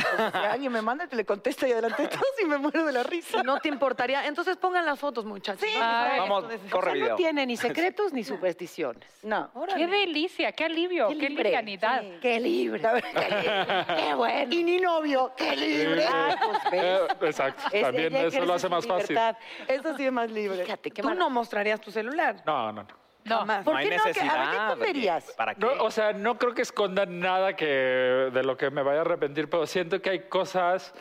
[0.51, 3.43] alguien me manda, le contesto y adelante de todos y me muero de la risa.
[3.43, 4.27] No te importaría.
[4.27, 5.61] Entonces pongan las fotos, muchachos.
[5.69, 5.79] Sí.
[5.79, 7.09] Vamos, corre O sea, video.
[7.11, 9.07] no tiene ni secretos ni supersticiones.
[9.23, 9.51] No.
[9.77, 11.45] Qué delicia, qué alivio, qué, libre.
[11.45, 12.01] livianidad.
[12.01, 12.19] Sí.
[12.23, 12.81] Qué libre.
[12.81, 13.87] Qué libre.
[14.09, 14.55] Qué bueno.
[14.55, 16.05] Y ni novio, qué libre.
[16.09, 16.83] Ah, pues ves.
[16.83, 17.63] Eh, exacto.
[17.73, 19.19] Es- También eso lo hace más fácil.
[19.67, 20.65] Eso sí es más libre.
[20.65, 22.43] Fíjate, qué Tú mar- no mostrarías tu celular.
[22.47, 23.08] No, no, no.
[23.29, 23.39] No.
[23.39, 23.65] Jamás.
[23.65, 24.03] ¿Por no hay qué no?
[24.03, 24.37] ¿Qué- necesidad.
[24.37, 25.33] a ver, ¿qué esconderías?
[25.37, 25.61] ¿Para qué?
[25.61, 29.03] No, o sea, no creo que escondan nada que, de lo que me vaya a
[29.03, 30.95] arrepentir, pero siento que hay cosas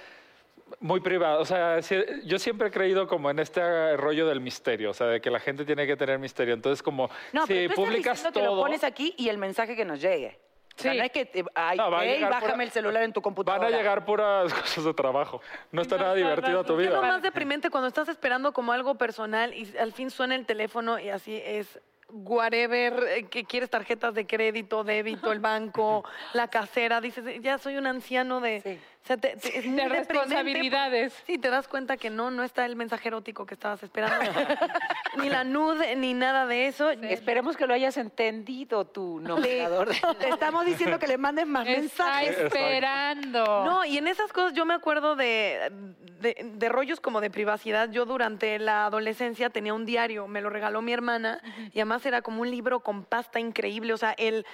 [0.79, 1.39] muy privadas.
[1.39, 5.07] O sea, si- yo siempre he creído como en este rollo del misterio, o sea,
[5.07, 6.53] de que la gente tiene que tener misterio.
[6.53, 8.43] Entonces, como No, si pero tú estás publicas diciendo todo...
[8.51, 10.39] que lo pones aquí y el mensaje que nos llegue.
[10.77, 10.97] O sea, Sí.
[10.99, 13.11] no es que, te, ay, No, va a hey, llegar bájame pura- el celular en
[13.13, 13.63] tu computadora.
[13.63, 15.41] Van a llegar puras cosas de trabajo.
[15.71, 16.97] No está nada divertido tu ¿Qué es vida.
[16.97, 20.99] lo más deprimente cuando estás esperando como algo personal y al fin suena el teléfono
[20.99, 27.01] y así es whatever, eh, que quieres tarjetas de crédito, débito, el banco, la casera,
[27.01, 28.61] dices, ya soy un anciano de...
[28.61, 28.79] Sí.
[29.07, 31.13] O sea, te- te- es muy De deprimente responsabilidades.
[31.25, 34.17] Sí, te das cuenta que no, no está el mensaje erótico que estabas esperando.
[35.17, 36.89] ni la nude, ni nada de eso.
[36.91, 39.91] Esperemos que lo hayas entendido tu nombrador.
[40.19, 41.79] Te estamos diciendo que le mandes más Está
[42.21, 42.37] mensajes.
[42.37, 43.45] esperando.
[43.63, 45.71] No, y en esas cosas yo me acuerdo de,
[46.19, 47.89] de, de rollos como de privacidad.
[47.89, 51.41] Yo durante la adolescencia tenía un diario, me lo regaló mi hermana,
[51.73, 53.93] y además era como un libro con pasta increíble.
[53.93, 54.45] O sea, el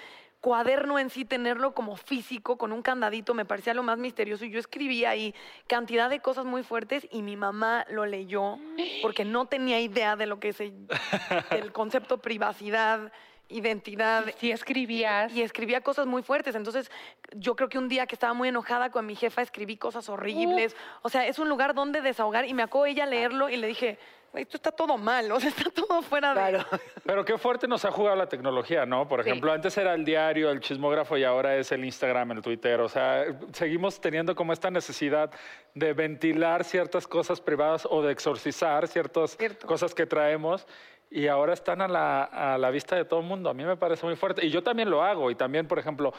[0.44, 4.44] cuaderno en sí, tenerlo como físico, con un candadito, me parecía lo más misterioso.
[4.44, 5.34] Y yo escribía ahí
[5.68, 8.60] cantidad de cosas muy fuertes y mi mamá lo leyó
[9.02, 13.14] porque no tenía idea de lo que es el, concepto privacidad,
[13.48, 14.26] identidad.
[14.38, 15.34] Si escribías.
[15.34, 16.56] Y escribía cosas muy fuertes.
[16.56, 16.92] Entonces,
[17.32, 20.76] yo creo que un día que estaba muy enojada con mi jefa, escribí cosas horribles.
[21.04, 22.46] O sea, es un lugar donde desahogar.
[22.50, 23.98] Y me acabó ella leerlo y le dije, "Güey,
[24.42, 25.32] esto está todo mal.
[25.32, 26.36] O sea, está todo fuera de...
[26.36, 26.66] Claro.
[27.06, 29.08] Pero qué fuerte nos ha jugado la tecnología, ¿no?
[29.08, 32.80] Por ejemplo, antes era el diario, el chismógrafo y ahora es el Instagram, el Twitter.
[32.82, 35.32] O sea, seguimos teniendo como esta necesidad
[35.74, 39.68] de ventilar ciertas cosas privadas o de exorcizar ciertas Cierto.
[39.68, 40.66] cosas que traemos.
[41.12, 43.48] Y ahora están a la, a la vista de todo el mundo.
[43.50, 44.44] A mí me parece muy fuerte.
[44.46, 45.30] Y yo también lo hago.
[45.30, 46.12] Y también, por ejemplo,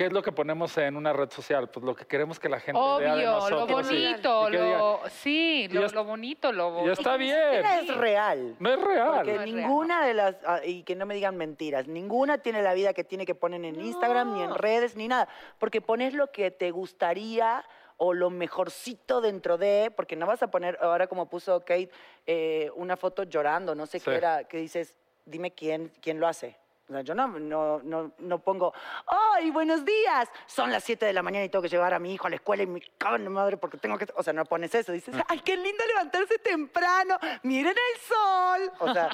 [0.00, 1.68] ¿qué es lo que ponemos en una red social?
[1.68, 3.92] Pues lo que queremos que la gente vea de Obvio, lo nosotros.
[3.92, 6.92] y- bonito, y lo, sí, lo, es- lo bonito, lo ya bonito.
[6.92, 7.36] está bien.
[7.66, 8.56] Es real.
[8.58, 9.16] No es real.
[9.16, 12.38] Porque No es real, ninguna de las, ah, y que no me digan mentiras, ninguna
[12.38, 15.28] tiene la vida que tiene que poner en Instagram, ni en redes, ni nada.
[15.58, 17.62] Porque pones lo que te gustaría
[17.98, 21.90] o lo mejorcito dentro de, porque no vas a poner, ahora como puso Kate,
[22.26, 24.06] eh, una foto llorando, no sé Sí.
[24.06, 26.56] qué era, que dices, dime quién, quién lo hace.
[26.90, 28.74] O sea, yo no, no, no, no pongo,
[29.06, 30.28] ¡ay, buenos días!
[30.46, 32.34] Son las 7 de la mañana y tengo que llevar a mi hijo a la
[32.34, 34.08] escuela y me cago en la madre porque tengo que...
[34.16, 34.90] O sea, no pones eso.
[34.90, 37.16] Dices, ¡ay, qué lindo levantarse temprano!
[37.44, 38.72] ¡Miren el sol!
[38.80, 39.08] O sea,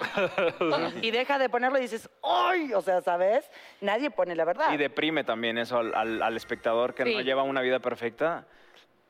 [1.02, 2.72] y deja de ponerlo y dices, ¡ay!
[2.72, 3.44] O sea, ¿sabes?
[3.82, 4.72] Nadie pone la verdad.
[4.72, 8.46] Y deprime también eso al, al- al espectador que no lleva una vida perfecta,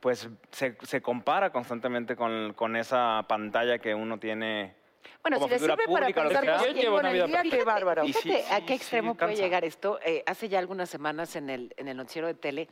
[0.01, 4.75] pues se, se compara constantemente con, con esa pantalla que uno tiene.
[5.21, 7.63] Bueno, como si le sirve para pública, pensar llevo con una el vida día, qué
[7.63, 8.05] bárbaro.
[8.05, 9.43] Sí, Fíjate a qué sí, extremo puede cansa.
[9.43, 9.99] llegar esto.
[10.05, 12.67] Eh, hace ya algunas semanas en el, en el noticiero de tele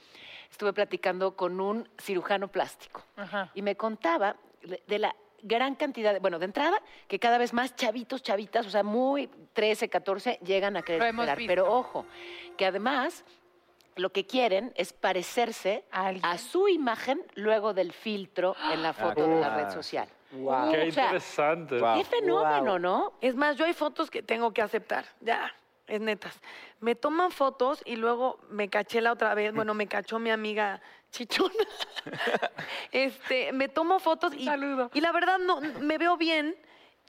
[0.50, 3.52] estuve platicando con un cirujano plástico Ajá.
[3.54, 7.54] y me contaba de, de la gran cantidad, de, bueno, de entrada, que cada vez
[7.54, 11.38] más chavitos, chavitas, o sea, muy 13, 14, llegan a querer operar.
[11.46, 12.06] Pero ojo,
[12.58, 13.24] que además
[13.96, 16.26] lo que quieren es parecerse ¿A alguien?
[16.26, 19.72] a su imagen luego del filtro en la foto de la red Ah.
[19.72, 20.08] social.
[20.36, 20.72] Wow.
[20.72, 21.80] Qué O sea, interesante.
[21.80, 21.98] Guau.
[21.98, 22.80] Qué fenómeno, Wow.
[22.80, 23.14] ¿no?
[23.22, 25.06] Es más, yo hay fotos que tengo que aceptar.
[25.22, 25.54] Ya,
[25.88, 26.40] es netas.
[26.80, 29.54] Me toman fotos y luego me caché la otra vez.
[29.54, 31.54] Bueno, me cachó mi amiga Chichona.
[32.92, 34.92] este, me tomo fotos y, Saludo.
[34.94, 36.56] y la verdad no me veo bien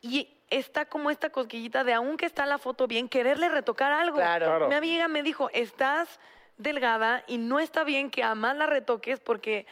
[0.03, 4.19] y está como esta cosquillita de aunque está la foto bien, quererle retocar algo.
[4.19, 4.47] Claro.
[4.47, 4.69] Claro.
[4.69, 6.21] Mi amiga me dijo, estás
[6.59, 9.67] delgada y no está bien que a más la retoques porque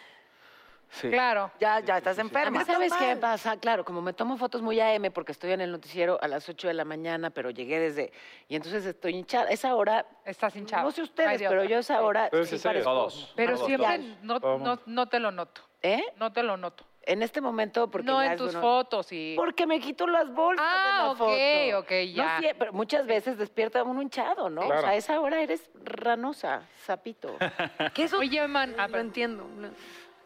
[1.01, 1.11] Sí.
[1.11, 1.51] Claro.
[1.59, 2.61] Ya, ya estás A enferma.
[2.61, 3.57] mí, ¿sabes qué pasa?
[3.57, 6.69] Claro, como me tomo fotos muy AM porque estoy en el noticiero a las 8
[6.69, 8.13] de la mañana, pero llegué desde...
[8.49, 9.51] Y entonces estoy hinchada.
[9.51, 10.07] Esa hora...
[10.25, 10.85] Estás hinchado.
[10.85, 12.29] No sé No ustedes, de pero yo esa hora...
[12.31, 13.33] Pero sí parezco- Todos.
[13.35, 14.43] Pero Todos, siempre todos.
[14.43, 15.63] no, no, no te lo noto.
[15.83, 16.03] ¿Eh?
[16.17, 16.85] No te lo noto.
[17.07, 19.35] En este momento, porque no ya en es tus uno- fotos y...
[19.37, 21.79] Porque me quito las bolsas Ah, de la ok, foto.
[21.81, 22.25] ok, ya.
[22.25, 24.63] No, sí, pero muchas veces despierta uno hinchado, ¿no?
[24.63, 24.79] Claro.
[24.79, 27.37] O sea, a esa hora eres ranosa, sapito.
[27.95, 29.01] que eso Oye, man, ah, perdón.
[29.09, 29.45] entiendo.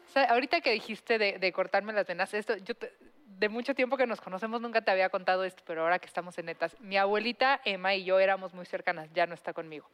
[0.08, 2.92] O sea, ahorita que dijiste de, de cortarme las venas, esto, yo te-
[3.26, 6.36] de mucho tiempo que nos conocemos nunca te había contado esto, pero ahora que estamos
[6.38, 9.88] en netas, mi abuelita Emma y yo éramos muy cercanas, ya no está conmigo.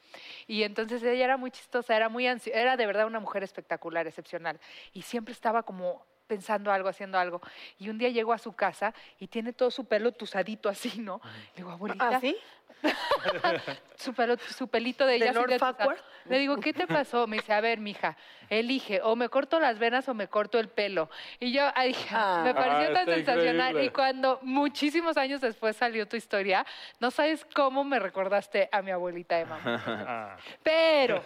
[0.47, 4.07] Y entonces ella era muy chistosa, era muy ansio- era de verdad una mujer espectacular,
[4.07, 4.61] excepcional.
[4.93, 7.41] Y siempre estaba como pensando algo, haciendo algo.
[7.79, 11.21] Y un día llegó a su casa y tiene todo su pelo tusadito así, ¿no?
[11.25, 12.37] Le digo, abuelita, ¿Ah, sí?
[13.97, 15.31] su, pelo- su pelito de ella.
[15.31, 15.97] así Lord de?
[16.27, 17.27] Le digo, ¿qué te pasó?
[17.27, 18.17] Me dice, a ver, mija,
[18.51, 21.09] elige, o me corto las venas o me corto el pelo.
[21.41, 22.43] Y yo ay, dije, Ah.
[22.45, 23.71] me pareció Ah, tan sensacional.
[23.71, 23.85] increíble.
[23.85, 26.67] Y cuando muchísimos años después salió tu historia,
[27.01, 29.61] no sabes cómo me recordaste a mi abuelita Emma.
[30.07, 31.23] Ah, Pero,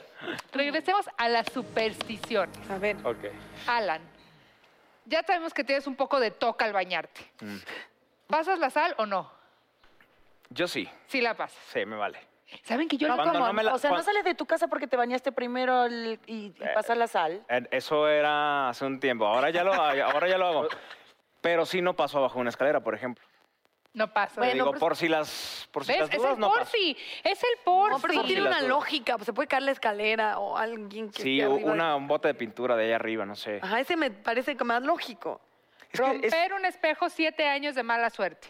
[0.52, 2.58] regresemos a las supersticiones.
[2.70, 2.96] A ver.
[3.66, 4.00] Alan,
[5.08, 7.20] ya sabemos que tienes un poco de toca al bañarte.
[7.40, 7.56] Mm.
[8.28, 9.30] ¿Pasas la sal o no?
[10.50, 11.58] Yo sí, Sí la pasas.
[11.72, 12.18] sí, me vale.
[12.62, 13.32] ¿Saben que yo No, ¿cómo?
[13.32, 16.18] no me la- o sea, ¿no sales de tu casa porque te bañaste primero el-
[16.26, 17.44] y, y pasas la sal?
[17.48, 19.26] Eh, Eso era hace un tiempo.
[19.26, 20.68] Ahora ya lo, ahora ya lo hago.
[21.42, 23.24] Pero sí no paso abajo una escalera, por ejemplo.
[23.98, 24.36] No pasa?
[24.36, 26.00] Bueno, digo, pero- por si las, por si ¿Ves?
[26.00, 26.60] las Es dudas, el no paso.
[26.60, 26.96] porfi.
[27.24, 27.92] Es el porfi.
[27.94, 28.68] No, pero eso Sí, tiene una dudas.
[28.68, 29.16] lógica.
[29.18, 32.08] pues, se puede caer la escalera o alguien que Sí, esté arriba de- una, un
[32.08, 33.60] bote de pintura de allá arriba, no sé.
[33.62, 35.40] Ajá, ese me parece que más lógico.
[35.90, 38.48] Es que es- Romper un espejo, siete años de mala suerte.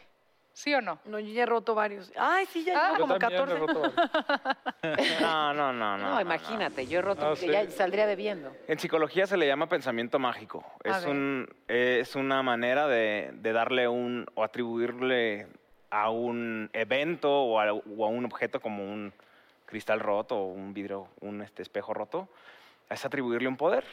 [0.58, 0.98] ¿Sí o no?
[1.04, 2.10] No, yo ya he roto varios.
[2.18, 2.82] Ay, sí, ya Ah.
[2.86, 3.60] llevo Yo como también he 14.
[3.60, 5.20] roto varios.
[5.20, 6.10] No, no, no, no.
[6.14, 7.52] No, imagínate, yo he roto, Ah, porque sí.
[7.52, 8.50] ya saldría debiendo.
[8.66, 10.64] En psicología se le llama pensamiento mágico.
[10.84, 11.10] A Es, ver.
[11.14, 15.46] un, es una manera de, de darle un o atribuirle
[15.90, 19.12] a un evento o a, o a un objeto como un
[19.64, 22.28] cristal roto o un vidrio, un este, espejo roto,
[22.90, 23.84] es atribuirle un poder.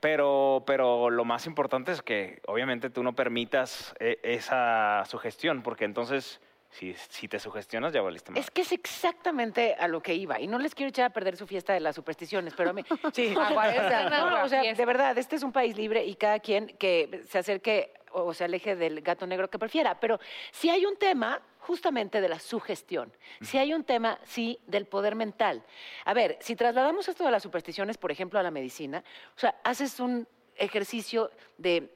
[0.00, 5.84] Pero, pero lo más importante es que obviamente tú no permitas eh, esa sugestión, porque
[5.84, 8.40] entonces si, si te sugestionas ya valiste más.
[8.40, 10.38] Es que es exactamente a lo que iba.
[10.40, 12.84] Y no les quiero echar a perder su fiesta de las supersticiones, pero a mí...
[13.14, 13.34] Sí.
[13.38, 16.68] Aguanta, No, no, o sea, de verdad, este es un país libre y cada quien
[16.78, 17.92] que se acerque
[18.24, 19.98] o se aleje del gato negro que prefiera.
[20.00, 20.18] Pero
[20.50, 25.14] si hay un tema justamente de la sugestión, si hay un tema, sí, del poder
[25.14, 25.62] mental.
[26.04, 29.02] A ver, si trasladamos esto de las supersticiones, por ejemplo, a la medicina,
[29.36, 30.26] o sea, haces un
[30.56, 31.92] ejercicio de,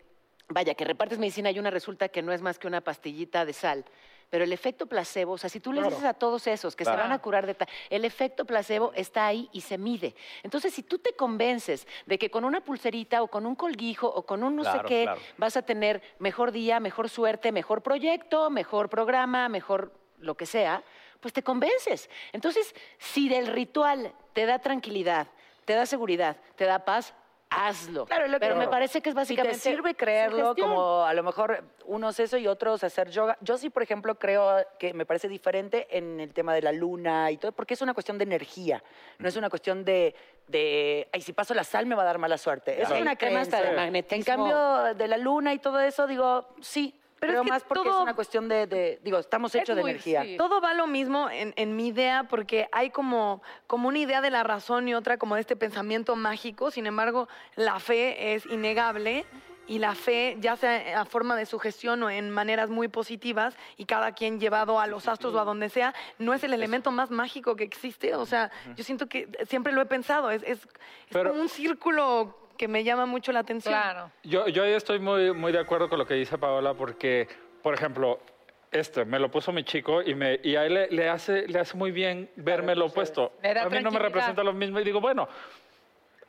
[0.49, 3.53] vaya, que repartes medicina y una resulta que no es más que una pastillita de
[3.53, 3.85] sal.
[4.31, 6.93] Pero el efecto placebo, o sea, si tú les dices a todos esos que se
[6.93, 10.15] van a curar de tal, el efecto placebo está ahí y se mide.
[10.45, 14.25] Entonces, si tú te convences de que con una pulserita o con un colguijo o
[14.25, 18.89] con un no sé qué vas a tener mejor día, mejor suerte, mejor proyecto, mejor
[18.89, 20.85] programa, mejor lo que sea,
[21.19, 22.09] pues te convences.
[22.33, 25.27] Entonces, si del ritual te da tranquilidad,
[25.65, 27.15] te da seguridad, te da paz,
[27.67, 28.07] hazlo.
[28.07, 31.13] Claro, lo que- Pero me parece que es Si te básicamente sirve creerlo, como a
[31.15, 33.37] lo mejor unos eso y otros hacer yoga.
[33.41, 37.31] Yo sí, por ejemplo, creo que me parece diferente en el tema de la luna
[37.31, 38.83] y todo, porque es una cuestión de energía,
[39.19, 40.15] no es una cuestión de,
[40.47, 42.81] de ay, si paso la sal me va a dar mala suerte.
[42.83, 43.71] Eso es una tema hasta creencia.
[43.71, 44.17] de magnetismo.
[44.19, 47.85] En cambio, de la luna y todo eso, digo, sí, Pero es que más porque
[47.89, 50.23] todo- es una cuestión de, de- digo, estamos Es hechos de muy- energía.
[50.23, 50.37] sí.
[50.37, 54.31] Todo va lo mismo en, en mi idea porque hay como, como una idea de
[54.31, 56.71] la razón y otra como de este pensamiento mágico.
[56.71, 59.25] Sin embargo, la fe es innegable
[59.67, 63.85] y la fe, ya sea a forma de sugestión o en maneras muy positivas y
[63.85, 67.11] cada quien llevado a los astros o a donde sea, no es el elemento más
[67.13, 68.17] mágico que existe.
[68.17, 70.31] O sea, yo siento que siempre lo he pensado.
[70.33, 70.69] Es, es, es
[71.11, 73.73] Pero- como un círculo que me llama mucho la atención.
[73.73, 74.11] Claro.
[74.23, 77.27] Yo, yo ahí estoy muy, muy de acuerdo con lo que dice Paola porque,
[77.63, 78.21] por ejemplo,
[78.71, 81.59] este me lo puso mi chico y, me, y a él le, le hace, le
[81.59, 83.33] hace muy bien verme lo opuesto.
[83.43, 85.27] A mí no me representa lo mismo y digo, bueno,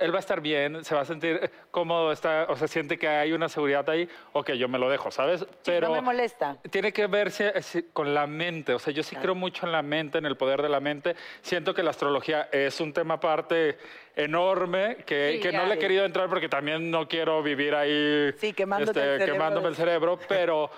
[0.01, 3.07] él va a estar bien, se va a sentir cómodo, está, o sea, siente que
[3.07, 5.45] hay una seguridad ahí, ok, yo me lo dejo, ¿sabes?
[5.63, 6.57] Pero no me molesta.
[6.69, 9.81] tiene que verse si- con la mente, o sea, yo sí creo mucho en la
[9.81, 11.15] mente, en el poder de la mente.
[11.41, 13.77] Siento que la astrología es un tema aparte
[14.15, 15.59] enorme que, Sí, que ya.
[15.59, 19.33] no le he querido entrar porque también no quiero vivir ahí Sí, quemándote el cerebro.
[19.33, 20.69] quemándome el cerebro, pero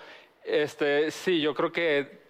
[0.43, 2.22] este, sí, yo creo que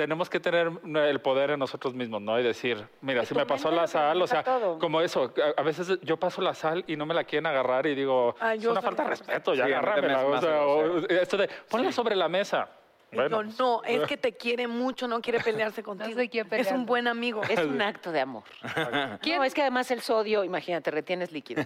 [0.00, 2.40] tenemos que tener el poder en nosotros mismos, ¿no?
[2.40, 4.78] Y decir, mira, si me pasó la sal, o sea, todo.
[4.78, 7.86] como eso, a, a veces yo paso la sal y no me la quieren agarrar
[7.86, 10.24] y digo, Ah, es una falta de respeto, ya Sí, agárramela.
[10.24, 12.70] O sea, esto de, ponla sobre la mesa.
[13.12, 16.18] Bueno, yo, no, es que te quiere mucho, no quiere pelearse contigo.
[16.30, 17.42] quiere es un buen amigo.
[17.42, 18.44] Es un acto de amor.
[19.26, 21.62] No, es que además el sodio, imagínate, retienes líquido.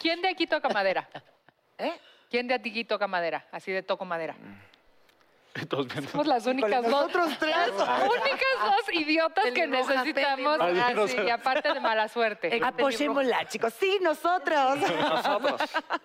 [0.00, 1.08] ¿Quién de aquí toca madera?
[1.78, 1.98] ¿Eh?
[2.30, 3.44] ¿Quién de aquí toca madera?
[3.50, 4.36] Así de toco madera.
[5.54, 6.10] Y todos viendo.
[6.10, 6.90] Somos las únicas dos.
[6.90, 7.56] nosotros tres.
[7.76, 10.58] Las únicas dos idiotas que necesitamos.
[10.58, 10.96] pelirrojas.
[10.96, 12.60] Ah, sí, y aparte de mala suerte.
[12.64, 13.72] Apoyémosla, chicos.
[13.74, 14.76] Sí, nosotros.
[14.78, 15.60] Nosotros.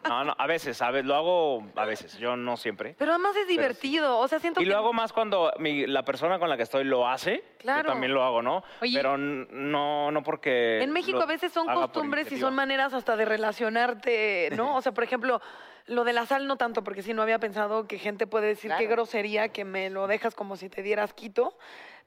[0.07, 2.95] No, no, a veces, a veces, lo hago a veces, yo no siempre.
[2.97, 4.17] Pero además es divertido.
[4.19, 4.69] O sea, siento Y que.
[4.71, 7.43] lo hago más cuando mi- la persona con la que estoy lo hace.
[7.59, 7.83] Claro.
[7.87, 8.63] Yo también lo hago, ¿no?
[8.81, 8.97] Oye.
[8.97, 10.81] Pero no, no porque.
[10.81, 14.75] En México a veces son costumbres y son maneras hasta de relacionarte, ¿no?
[14.75, 15.41] O sea, por ejemplo,
[15.87, 18.71] lo de la sal no tanto, porque si no había pensado que gente puede decir
[18.77, 21.57] qué grosería que me lo dejas como si te dieras quito.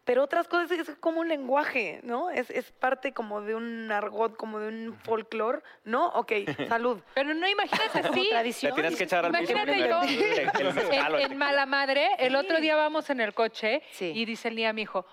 [0.04, 2.30] Pero otras cosas es como un lenguaje, ¿no?
[2.30, 6.06] Es, es parte como de un argot, como de un folclore, ¿no?
[6.08, 6.32] Ok,
[6.68, 6.98] salud.
[7.14, 8.26] Pero no imagínate, Como sí.
[8.30, 8.70] tradición.
[8.74, 10.08] Le tienes que echar al piso Imagínate primero yo.
[10.08, 13.34] el- el mezcal o el En, en Mala Madre, el otro día vamos en el
[13.34, 14.12] coche Sí.
[14.14, 15.04] y dice el día mi hijo,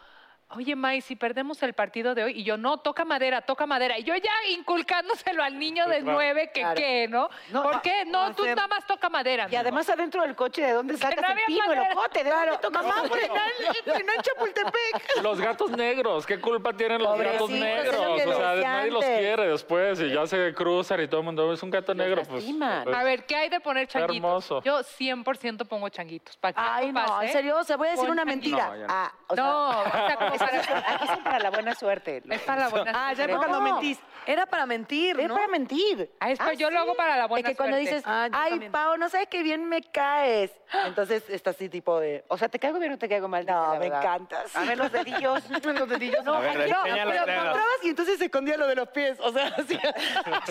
[0.50, 3.98] oye, May, si perdemos el partido de hoy, y yo, no, toca madera, toca madera.
[3.98, 6.76] Y yo ya inculcándoselo al niño de nueve que Claro.
[6.76, 7.30] qué, ¿no?
[7.52, 8.06] No, ¿Por ah, qué?
[8.06, 9.48] No, tú hacer- nada más toca madera.
[9.52, 12.24] Y además adentro del coche, ¿de dónde sacas no el pino, el ocote?
[12.24, 12.70] ¿De dónde?
[12.72, 13.52] Mamá, frenar
[14.16, 15.16] en Chapultepec.
[15.24, 17.96] Los gatos negros, ¿qué culpa tienen los gatos negros?
[17.96, 21.62] O sea, nadie los quiere después y ya se cruzan y todo el mundo es
[21.64, 22.24] un gato negro.
[22.24, 24.16] Pues, pues, A ver, ¿qué hay de poner changuitos?
[24.16, 24.62] hermoso.
[24.64, 26.38] Yo 100% pongo changuitos.
[26.38, 27.26] Para que Ay, no, pase.
[27.26, 28.68] en serio, o sea, voy a decir una mentira.
[28.68, 28.94] No, ya no.
[28.94, 30.96] Ah, o sea, Como para...
[30.96, 32.22] Aquí son para la buena suerte.
[32.30, 33.36] Es para la buena Ah, ya suerte.
[33.36, 34.00] fue cuando No, mentís.
[34.28, 35.36] Era para mentir, Es ¿no?
[35.36, 36.12] para mentir.
[36.20, 37.90] Ah, es para- yo lo hago para la buena Es que cuando suerte.
[37.96, 38.72] dices, Ah, ay, también.
[38.72, 40.52] Pau, no sabes qué bien me caes.
[40.86, 43.46] Entonces está así tipo de, O sea, ¿te caigo bien o te caigo mal?
[43.46, 44.56] No, me encantas.
[44.56, 45.44] A ver los dedillos.
[45.64, 46.24] los dedillos.
[46.24, 49.18] No, ver, no, pero encontrabas y entonces se escondía lo de los pies.
[49.20, 49.78] O sea, así.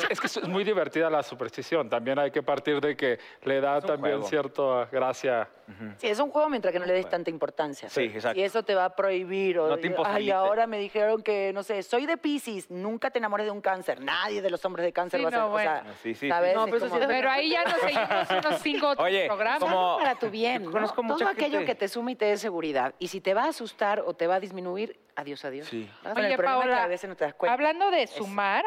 [0.08, 1.88] Es que es muy divertida la superstición.
[1.90, 4.28] También hay que partir de que le da también juego.
[4.28, 5.48] cierta gracia.
[5.96, 7.88] Sí, es un juego mientras que no le des tanta importancia.
[7.88, 8.38] Sí, exacto.
[8.38, 9.58] Y eso te va a prohibir.
[9.58, 13.18] O, No te ay, ahora me dijeron que, no sé, soy de Pisces, nunca te
[13.18, 14.00] enamores de un cáncer.
[14.00, 15.94] Nadie de los hombres de cáncer Sí, va a ser, no, o sea, bueno.
[16.02, 16.54] Sí, sí, ¿sabes?
[16.54, 19.60] No, Es pero como- sí Pero ahí ya nos seguimos unos cinco Oye, programas.
[19.60, 20.64] como- para tu bien.
[20.64, 20.70] ¿no?
[20.70, 22.94] conozco mucha Todo aquello gente- que te suma y te dé seguridad.
[22.98, 25.66] Y si te va a asustar o te va a disminuir, adiós, adiós.
[25.68, 25.88] Sí.
[26.04, 27.52] Oye, problema que Paola, a veces no te das cuenta.
[27.54, 28.64] hablando de sumar,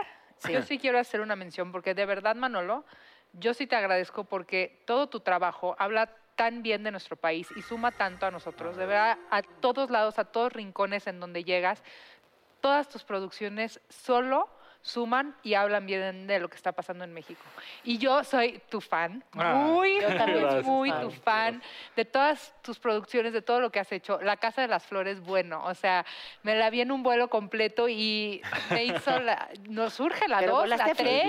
[0.50, 2.86] yo sí quiero hacer una mención, porque de verdad, Manolo,
[3.34, 7.62] yo sí te agradezco porque todo tu trabajo habla tan bien de nuestro país y
[7.62, 8.78] suma tanto a nosotros.
[8.78, 11.84] De verdad, a todos lados, a todos rincones en donde llegas,
[12.62, 14.47] todas tus producciones solo
[14.88, 17.41] suman y hablan bien de lo que está pasando en México.
[17.84, 21.62] Y yo soy tu fan, Ah, muy, yo también muy, soy muy tu fan
[21.95, 24.19] de todas tus producciones, de todo lo que has hecho.
[24.21, 26.06] La Casa de las Flores, bueno, o sea,
[26.43, 29.50] me la vi en un vuelo completo y me hizo la...
[29.67, 31.23] Nos surge la Pero dos, la tres.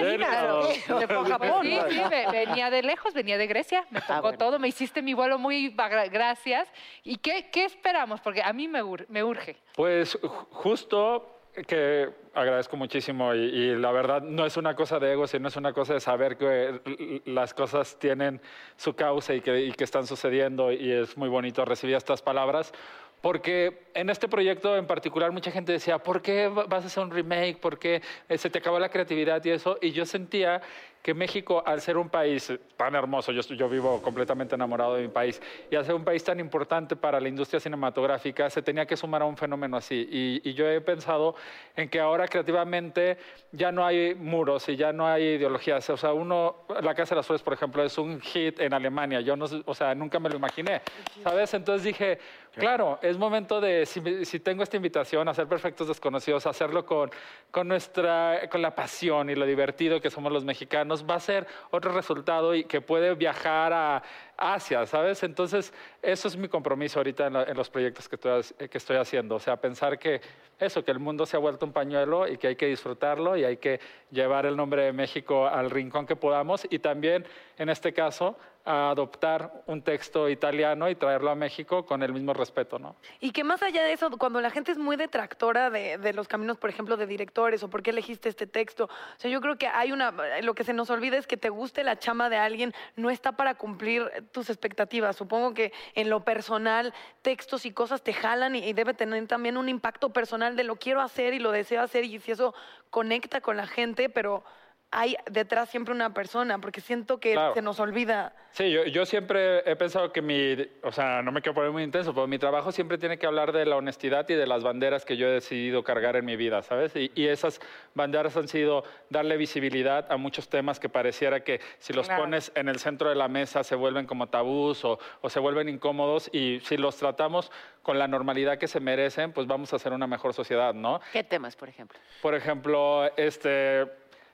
[1.63, 4.39] Sí, sí, ve- venía de lejos, venía de Grecia, me tocó bueno.
[4.39, 5.75] todo, me hiciste mi vuelo muy
[6.11, 6.69] gracias.
[7.03, 8.21] ¿Y qué, qué esperamos?
[8.21, 9.57] Porque a mí me, ur- me urge.
[9.75, 15.13] Pues ju- justo que agradezco muchísimo y, y la verdad no es una cosa de
[15.13, 18.41] ego, sino es una cosa de saber que l- las cosas tienen
[18.77, 22.73] su causa y que, y que están sucediendo y es muy bonito recibir estas palabras
[23.21, 27.03] Porque en este proyecto en particular mucha gente decía, ¿por qué va- vas a hacer
[27.03, 27.59] un remake?
[27.61, 29.77] ¿Por qué eh, se te acabó la creatividad y eso?
[29.83, 30.61] Y yo sentía
[31.03, 35.09] que México, al ser un país tan hermoso, yo, yo vivo completamente enamorado de mi
[35.09, 38.97] país, y al ser un país tan importante para la industria cinematográfica, se tenía que
[38.97, 40.09] sumar a un fenómeno así.
[40.11, 41.35] Y, y yo he pensado
[41.77, 43.17] en que ahora creativamente
[43.53, 45.89] ya no hay muros y ya no hay ideologías.
[45.91, 49.21] O sea, uno, La Casa de las Flores, por ejemplo, es un hit en Alemania.
[49.21, 50.83] Yo no, o sea, nunca me lo imaginé,
[51.23, 51.55] ¿sabes?
[51.55, 52.19] Entonces dije,
[52.53, 57.11] claro, es momento de, si, si tengo esta invitación a hacer Perfectos Desconocidos, hacerlo con,
[57.51, 61.47] con nuestra, con la pasión y lo divertido que somos los mexicanos, va a ser
[61.71, 64.03] otro resultado y que puede viajar a
[64.39, 65.23] Asia, ¿sabes?
[65.25, 68.97] Entonces, eso es mi compromiso ahorita en, la- en los proyectos que estoy, que estoy
[68.97, 69.35] haciendo.
[69.35, 70.21] O sea, pensar que
[70.61, 73.45] eso, que el mundo se ha vuelto un pañuelo y que hay que disfrutarlo y
[73.45, 73.81] hay que
[74.11, 77.27] llevar el nombre de México al rincón que podamos y también,
[77.59, 82.79] en este caso, adoptar un texto italiano y traerlo a México con el mismo respeto,
[82.79, 82.97] ¿no?
[83.19, 86.29] Y que más allá de eso, cuando la gente es muy detractora de, de los
[86.29, 89.57] caminos, por ejemplo, de directores o por qué elegiste este texto, o sea, yo creo
[89.57, 90.13] que hay una,
[90.43, 93.33] lo que se nos olvida es que te guste la chama de alguien, no está
[93.33, 95.17] para cumplir tus expectativas.
[95.17, 99.69] Supongo que en lo personal, textos y cosas te jalan y, debe tener también un
[99.69, 102.55] impacto personal de lo quiero hacer y lo deseo hacer y si eso
[102.91, 104.45] conecta con la gente, pero
[104.91, 107.53] hay detrás siempre una persona, porque siento que Claro.
[107.55, 108.35] se nos olvida.
[108.53, 111.83] Sí, yo, yo siempre he pensado que mi, o sea, no me quiero poner muy
[111.83, 115.05] intenso, pero mi trabajo siempre tiene que hablar de la honestidad y de las banderas
[115.05, 116.97] que yo he decidido cargar en mi vida, ¿sabes?
[116.97, 117.61] Y, y esas
[117.95, 122.23] banderas han sido darle visibilidad a muchos temas que pareciera que si los Claro.
[122.23, 125.69] pones en el centro de la mesa se vuelven como tabús o, o se vuelven
[125.69, 129.93] incómodos y si los tratamos con la normalidad que se merecen, pues vamos a ser
[129.93, 131.01] una mejor sociedad, ¿no?
[131.13, 131.99] ¿Qué temas, por ejemplo?
[132.23, 133.87] Por ejemplo, este,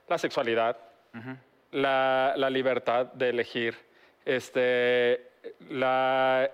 [0.07, 0.77] la sexualidad,
[1.71, 3.75] la, la libertad de elegir,
[4.25, 5.31] este,
[5.69, 6.49] la,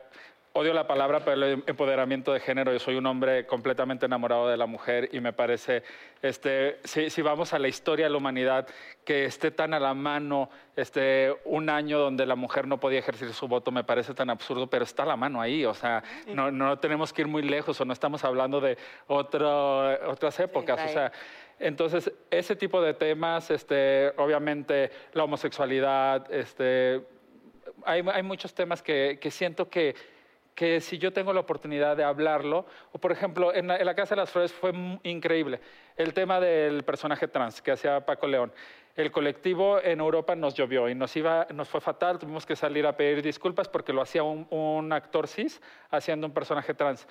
[0.54, 2.74] odio la palabra, pero el empoderamiento de género.
[2.74, 5.84] Yo soy un hombre completamente enamorado de la mujer y me parece,
[6.22, 8.68] este, si, si vamos a la historia de la humanidad,
[9.06, 13.34] que esté tan a la mano este, un año donde la mujer no podía ejercer
[13.34, 15.66] su voto, me parece tan absurdo, pero está a la mano ahí.
[15.66, 18.78] O sea, no, no tenemos que ir muy lejos o no estamos hablando de
[19.08, 20.82] otro, otras épocas.
[20.86, 21.12] O sea,
[21.62, 27.02] entonces, ese tipo de temas, este, obviamente la homosexualidad, este,
[27.86, 29.96] hay, muchos temas que, siento que,
[30.80, 34.32] si yo tengo la oportunidad de hablarlo, o por ejemplo, en la, Casa de las
[34.32, 35.60] Flores fue increíble
[35.98, 38.52] el tema del personaje trans que hacía Paco León.
[38.96, 41.12] El colectivo en Europa nos llovió y nos,
[41.70, 46.26] fue fatal, tuvimos que salir a pedir disculpas porque lo hacía un actor cis haciendo
[46.26, 47.08] un personaje trans.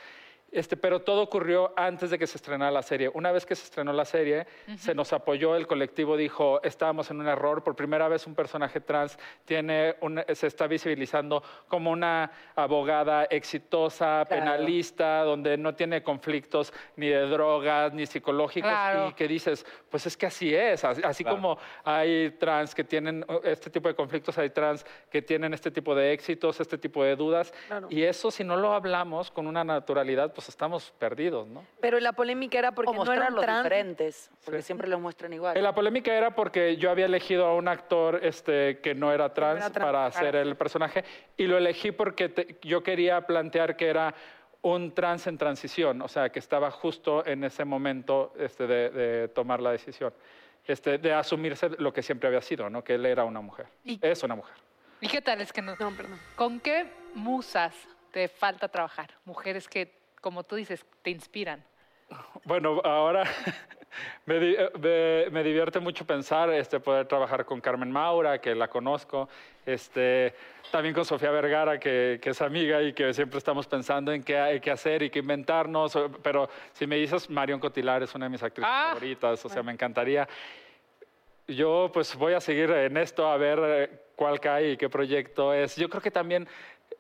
[0.52, 3.08] Este, pero todo ocurrió antes de que se estrenara la serie.
[3.14, 4.46] Una vez que se estrenó la serie,
[4.76, 8.80] se nos apoyó, el colectivo dijo, estábamos en un error, por primera vez un personaje
[8.80, 16.72] trans tiene un- se está visibilizando como una abogada exitosa, penalista, donde no tiene conflictos
[16.96, 19.08] ni de drogas, ni psicológicos, Claro.
[19.08, 23.24] y que dices, pues es que así es, así, así como hay trans que tienen
[23.44, 27.14] este tipo de conflictos, hay trans que tienen este tipo de éxitos, este tipo de
[27.14, 27.52] dudas,
[27.88, 31.64] y eso si no lo hablamos con una naturalidad, pues estamos perdidos, ¿no?
[31.80, 33.64] Pero la polémica era porque o no eran trans.
[33.64, 35.56] diferentes, porque siempre los muestran igual.
[35.56, 39.32] Eh, La polémica era porque yo había elegido a un actor este, que no era
[39.34, 40.28] trans, era trans, para claro.
[40.28, 41.04] hacer el personaje
[41.36, 44.14] y lo elegí porque te- yo quería plantear que era
[44.62, 49.28] un trans en transición, o sea, que estaba justo en ese momento este, de, de
[49.28, 50.12] tomar la decisión,
[50.66, 52.84] este, de asumirse lo que siempre había sido, ¿no?
[52.84, 53.66] que él era una mujer.
[53.84, 54.54] Y- Es una mujer.
[55.00, 55.74] ¿Y qué tal es que no?
[55.80, 56.18] No, perdón.
[56.36, 57.74] ¿Con qué musas
[58.10, 59.08] te falta trabajar?
[59.24, 59.90] Mujeres que,
[60.20, 61.64] como tú dices, te inspiran.
[62.44, 63.22] Bueno, ahora
[64.26, 68.66] me, eh, me- me divierte mucho pensar este, poder trabajar con Carmen Maura, que la
[68.68, 69.28] conozco,
[69.64, 70.34] este,
[70.72, 74.38] también con Sofía Vergara, que, que es amiga y que siempre estamos pensando en qué
[74.38, 75.96] hay que hacer y qué inventarnos.
[76.22, 79.62] Pero si me dices, Marion Cotilar es una de mis actrices Ah, favoritas, o sea,
[79.62, 80.28] me encantaría.
[81.46, 85.52] Yo pues voy a seguir en esto a ver eh, cuál cae y qué proyecto
[85.52, 85.74] es.
[85.76, 86.46] Yo creo que también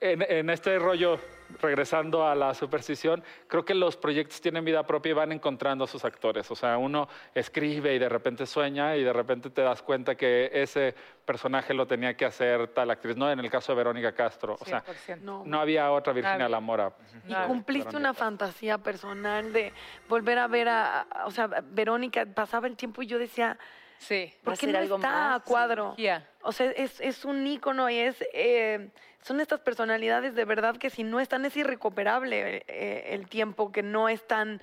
[0.00, 1.18] en, en este rollo,
[1.60, 5.86] regresando a la superstición, creo que los proyectos tienen vida propia y van encontrando a
[5.86, 6.50] sus actores.
[6.50, 10.50] O sea, uno escribe y de repente sueña y de repente te das cuenta que
[10.52, 10.94] ese
[11.24, 13.16] personaje lo tenía que hacer tal actriz.
[13.16, 14.56] No en el caso de Verónica Castro.
[14.58, 15.20] O sea, 100%.
[15.20, 15.42] No.
[15.44, 16.52] no había otra Virginia Nadie.
[16.52, 16.92] Lamora.
[17.28, 19.72] Y cumpliste una fantasía personal de
[20.08, 23.58] volver a ver a, o sea, Verónica, pasaba el tiempo y yo decía,
[23.98, 24.32] Sí.
[24.42, 25.94] ¿por qué no algo está más, a cuadro?
[26.42, 28.88] O sea, es, es un ícono y es, eh,
[29.22, 33.82] son estas personalidades de verdad que si no están es irrecuperable eh, el tiempo, que
[33.82, 34.60] no están,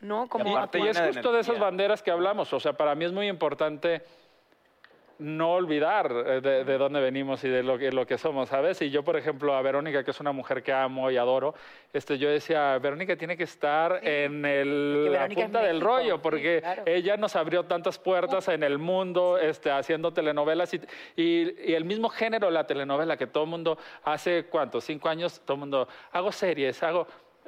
[0.00, 0.28] ¿no?
[0.28, 2.52] Como Y, y es justo de esas banderas que hablamos.
[2.52, 4.02] O sea, para mí es muy importante
[5.18, 8.80] no olvidar eh, de, de dónde venimos y de lo que, lo que somos, ¿sabes?
[8.82, 11.54] Y yo, por ejemplo, a Verónica, que es una mujer que amo y adoro,
[11.92, 16.60] este, yo decía, Verónica tiene que estar en el, la punta del rollo, sí, porque
[16.60, 16.82] claro.
[16.86, 20.80] ella nos abrió tantas puertas en el mundo, este, haciendo telenovelas y,
[21.16, 24.84] y- y el mismo género la telenovela que todo el mundo hace, ¿cuántos?
[24.84, 27.06] Cinco años, todo el mundo, hago series, hago...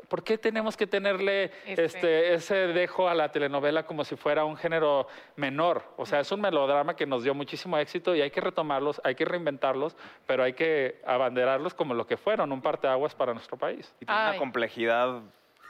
[0.09, 1.85] ¿Por qué tenemos que tenerle Ese.
[1.85, 5.83] este, ese dejo a la telenovela como si fuera un género menor?
[5.97, 9.15] O sea, es un melodrama que nos dio muchísimo éxito y hay que retomarlos, hay
[9.15, 9.97] que reinventarlos,
[10.27, 13.95] pero hay que abanderarlos como lo que fueron, un parteaguas para nuestro país.
[14.01, 14.29] Y tiene Ay.
[14.31, 15.21] una complejidad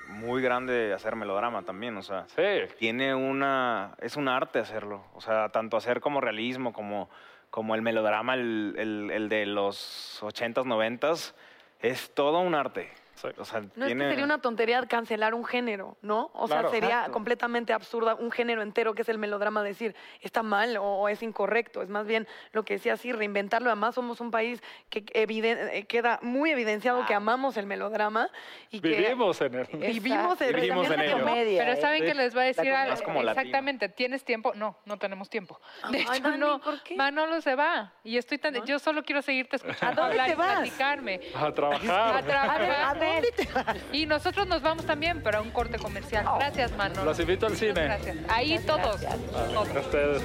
[0.08, 2.26] muy grande hacer melodrama también, o sea.
[2.28, 2.74] Sí.
[2.78, 3.94] Tiene una...
[4.00, 5.04] Es un arte hacerlo.
[5.14, 7.08] O sea, tanto hacer como realismo, como,
[7.50, 11.34] como el melodrama, el, el- el de los 80s, 90s,
[11.80, 12.90] es todo un arte.
[13.38, 16.30] O sea, No es que sería una tontería cancelar un género, ¿no?
[16.34, 17.12] O sea, sería Exacto.
[17.12, 21.22] completamente absurda un género entero que es el melodrama decir está mal o, o es
[21.22, 21.82] incorrecto.
[21.82, 23.68] Es más bien lo que decía así, reinventarlo.
[23.70, 28.30] Además, somos un país que eviden- eh, queda muy evidenciado que amamos el melodrama
[28.70, 29.66] y que Vivimos en él.
[29.72, 31.18] vivimos en, Vivimos en ello.
[31.18, 31.80] comedia, Pero ¿eh?
[31.80, 32.06] ¿saben Sí.
[32.06, 32.94] que les voy a decir algo?
[32.94, 33.30] latino.
[33.30, 33.88] Exactamente.
[33.88, 34.52] ¿Tienes tiempo?
[34.54, 35.60] No, no tenemos tiempo.
[35.90, 36.60] De Ay, hecho, Dani, no.
[36.60, 36.96] ¿por qué?
[36.96, 37.92] Manolo se va.
[38.04, 38.54] Y estoy tan...
[38.64, 40.60] Yo solo quiero seguirte escuchando ¿A dónde hablar te vas?
[40.60, 41.20] platicarme.
[41.34, 42.16] A trabajar.
[42.16, 42.62] A trabajar.
[42.62, 43.09] A ver, ¿a dónde
[43.92, 46.24] Y nosotros nos vamos también, pero a un corte comercial.
[46.38, 47.04] Gracias, Manolo.
[47.04, 47.84] Los invito al cine.
[47.84, 48.16] Gracias.
[48.28, 49.00] Ahí todos.
[49.00, 49.68] todos.
[49.76, 50.22] A ustedes.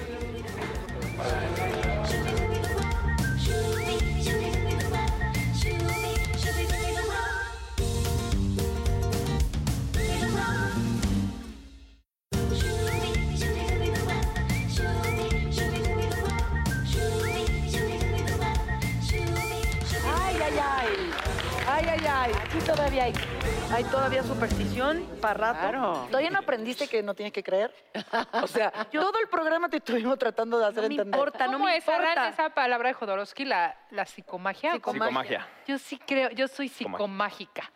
[22.56, 23.35] Aquí todavía hay.
[23.76, 25.60] Hay todavía superstición para rato.
[25.60, 26.08] Claro.
[26.08, 27.74] ¿Todavía no aprendiste que no tienes que creer?
[28.42, 31.14] O sea, todo el programa te estuvimos tratando de hacer No me entender.
[31.20, 32.30] importa, no ¿Cómo me es, Arran, importa.
[32.30, 34.72] esa palabra de Jodorowsky, la, la psicomagia?
[34.74, 35.46] Psicomagia.
[35.68, 37.70] Yo sí creo, yo soy psicomágica.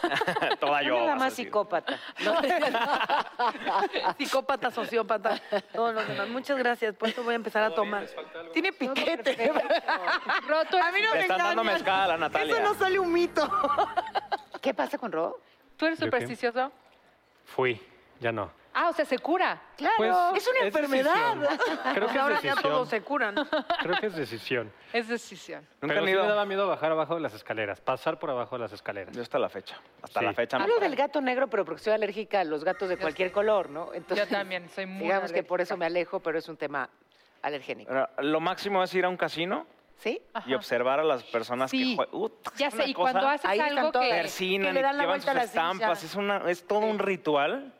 [0.60, 0.94] Toda yo.
[0.94, 2.00] nada vas a más psicópata.
[4.18, 5.40] Psicópata, sociópata,
[5.72, 6.28] todos los demás.
[6.28, 8.06] Muchas gracias, por eso voy a empezar a tomar.
[8.52, 9.50] Tiene piquete.
[9.50, 12.54] A mí no Le me están dando mezcal a Natalia.
[12.54, 13.48] Eso no sale un mito.
[14.64, 15.38] ¿Qué pasa con Ro?
[15.76, 16.72] tú eres supersticioso.
[17.44, 17.78] Fui,
[18.18, 18.50] ya no.
[18.72, 19.60] Ah, o sea, se cura.
[19.76, 20.10] Claro, Pues,
[20.42, 21.36] es una es enfermedad.
[21.36, 21.78] decisión.
[21.94, 22.72] Creo que Ahora es ya decisión.
[22.72, 23.34] todos se curan.
[23.82, 24.72] Creo que es decisión.
[24.94, 25.60] Es decisión.
[25.82, 26.22] Nunca Pero han sí ido.
[26.22, 29.14] me daba miedo bajar abajo de las escaleras, pasar por abajo de las escaleras.
[29.14, 29.76] Yo hasta la fecha.
[30.02, 30.26] Hasta Sí.
[30.26, 30.56] la fecha.
[30.56, 30.88] no Hablo paro.
[30.88, 33.92] del gato negro, pero porque soy alérgica a los gatos de cualquier color, ¿no?
[33.92, 35.74] Entonces, Yo también soy muy Digamos que por alérgica.
[35.74, 36.88] eso me alejo, pero es un tema
[37.42, 37.90] alergénico.
[37.92, 39.66] Pero Lo máximo es ir a un casino
[40.04, 40.22] ¿Sí?
[40.46, 41.96] y observar a las personas Sí.
[41.96, 42.32] que juegan.
[42.56, 44.08] Ya sé, y cuando haces Ahí algo que...
[44.10, 46.04] persinan que le y dan la llevan vuelta sus a las estampas.
[46.04, 47.72] Es, una, es todo un ritual,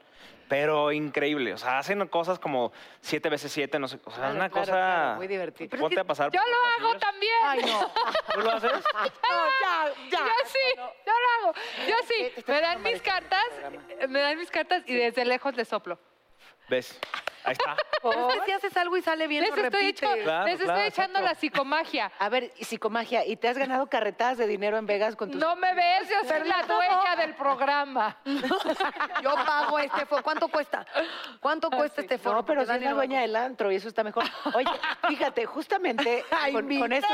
[0.48, 1.52] pero increíble.
[1.52, 2.72] O sea, hacen cosas como
[3.02, 3.98] siete veces siete, no sé.
[4.04, 4.72] O sea, Claro, una claro, cosa.
[4.72, 5.68] claro, muy divertido.
[5.68, 6.30] Pero es Ponte que a pasar.
[6.32, 6.50] Yo por
[6.82, 7.32] lo hago también.
[7.44, 7.92] Ay, no.
[8.34, 8.72] ¿Tú lo haces?
[8.94, 10.18] No, ya, ya.
[10.18, 11.54] Yo sí, yo lo hago.
[11.88, 12.14] Yo sí.
[12.34, 13.44] Te estás Me dan mis cartas,
[14.08, 15.98] me dan mis cartas y desde lejos les soplo.
[16.70, 16.98] ¿Ves?
[17.44, 17.76] Ahí está.
[18.02, 20.06] Pero es que si haces algo y sale bien, Les lo estoy, repite.
[20.06, 21.20] echo- Claro, les estoy echando exacto.
[21.22, 22.12] la psicomagia.
[22.18, 25.40] A ver, psicomagia, ¿y te has ganado carretadas de dinero en Vegas con tus...
[25.40, 28.16] No me ves, yo soy la dueña del programa.
[29.22, 30.22] Yo pago este foro.
[30.22, 30.84] ¿Cuánto cuesta?
[31.40, 32.36] ¿Cuánto cuesta este foro?
[32.36, 34.24] No, pero sí es la dueña del antro y eso está mejor.
[34.54, 34.68] Oye,
[35.08, 37.08] fíjate, justamente Ay, con, con esto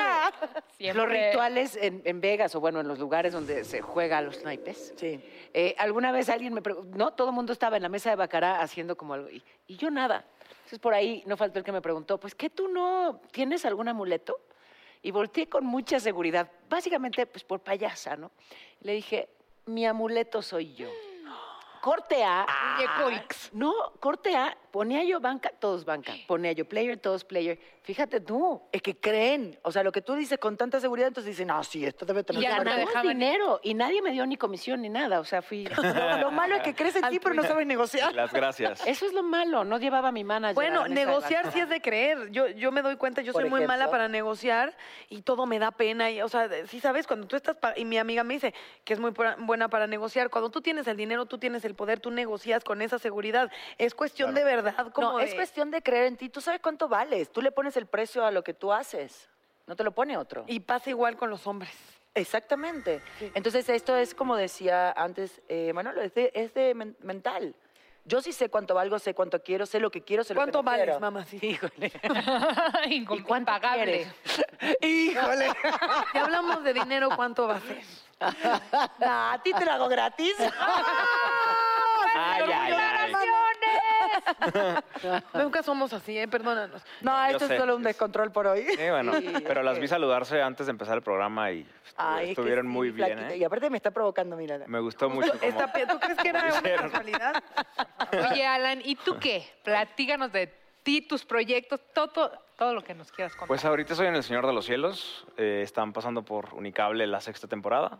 [0.95, 4.43] los rituales en, en Vegas o bueno, en los lugares donde se juega a los
[4.43, 4.95] naipes.
[4.97, 5.23] Sí.
[5.53, 8.17] Eh, alguna vez alguien me preguntó, no, todo el mundo estaba en la mesa de
[8.17, 10.25] Bacará haciendo como algo, y, y yo nada.
[10.49, 13.87] Entonces por ahí no faltó el que me preguntó, pues, ¿qué tú no tienes algún
[13.87, 14.41] amuleto?
[15.01, 18.33] Y volteé con mucha seguridad, básicamente pues por payasa, ¿no?
[18.81, 19.29] Y le dije,
[19.67, 20.89] mi amuleto soy yo.
[21.83, 22.45] Corte A.
[23.53, 26.13] No, corte A, ponía yo banca, todos banca.
[26.27, 27.59] Ponía yo player, todos player.
[27.83, 28.61] Fíjate tú.
[28.73, 29.59] Es que creen.
[29.63, 32.23] O sea, lo que tú dices con tanta seguridad, entonces dicen, ah, sí, esto debe
[32.23, 32.65] tener Y ya no valor".
[32.67, 35.21] me Ganamos dejaban- dinero y nadie me dio ni comisión ni nada.
[35.21, 35.65] O sea, fui.
[36.17, 38.15] Lo, lo malo es que crees en ti, pero no sabes negociar.
[38.15, 38.83] Las gracias.
[38.87, 39.65] Eso es lo malo.
[39.65, 40.53] No llevaba a mi manager.
[40.53, 42.31] a Bueno, negociar sí es de creer.
[42.31, 44.77] Yo, yo me doy cuenta, yo Por soy muy mala para negociar
[45.09, 46.11] y todo me da pena.
[46.11, 48.55] Y, o sea, sí sabes, cuando tú estás, pa- y mi amiga me dice
[48.85, 51.99] que es muy buena para negociar, cuando tú tienes el dinero, tú tienes el poder,
[52.01, 53.51] tú negocias con esa seguridad.
[53.79, 54.60] Es cuestión de verdad,
[54.93, 56.29] como No, de- es cuestión de creer en ti.
[56.29, 57.31] Tú sabes cuánto vales.
[57.33, 59.29] Tú le pones el precio a lo que tú haces.
[59.67, 60.45] No te lo pone otro.
[60.49, 61.73] Y pasa igual con los hombres.
[62.15, 63.01] Exactamente.
[63.35, 67.55] Entonces, esto es como decía antes eh, Manolo, es de, es de men- mental.
[68.07, 70.45] Yo sí sé cuánto valgo, sé cuánto quiero, sé lo que quiero, sé lo que
[70.45, 71.01] ¿Cuánto no vales, quiero.
[71.01, 71.25] mamá?
[71.27, 71.39] Sí.
[71.41, 71.93] Híjole.
[72.87, 74.09] ¿Y cuánto quieres?
[74.81, 75.53] Híjole.
[76.13, 77.83] Si hablamos de dinero, ¿cuánto va a ser?
[78.99, 80.35] Nah, a ti te lo hago gratis.
[82.17, 83.00] Ay, ay, ay.
[85.35, 86.29] Nunca somos así, ¿eh?
[86.29, 86.83] Perdónanos.
[87.01, 87.55] No, esto sé.
[87.55, 88.65] es solo un descontrol por hoy.
[88.77, 89.13] Sí, bueno,
[89.47, 91.67] pero las vi saludarse antes de empezar el programa y
[91.97, 93.19] Ay, estuvieron sí, muy bien.
[93.19, 93.37] ¿eh?
[93.37, 94.67] Y aparte me está provocando, mírala.
[94.67, 95.31] Me gustó mucho.
[95.33, 97.43] cómo- Esta ¿Tú crees que era una casualidad?
[98.33, 99.49] Oye, Alan, ¿y tú qué?
[99.65, 100.53] Platíganos de
[100.83, 103.49] ti, tus proyectos, todo, todo lo que nos quieras contar.
[103.49, 105.27] Pues ahorita soy en El Señor de los Cielos.
[105.37, 107.99] eh, están pasando por Unicable la sexta temporada.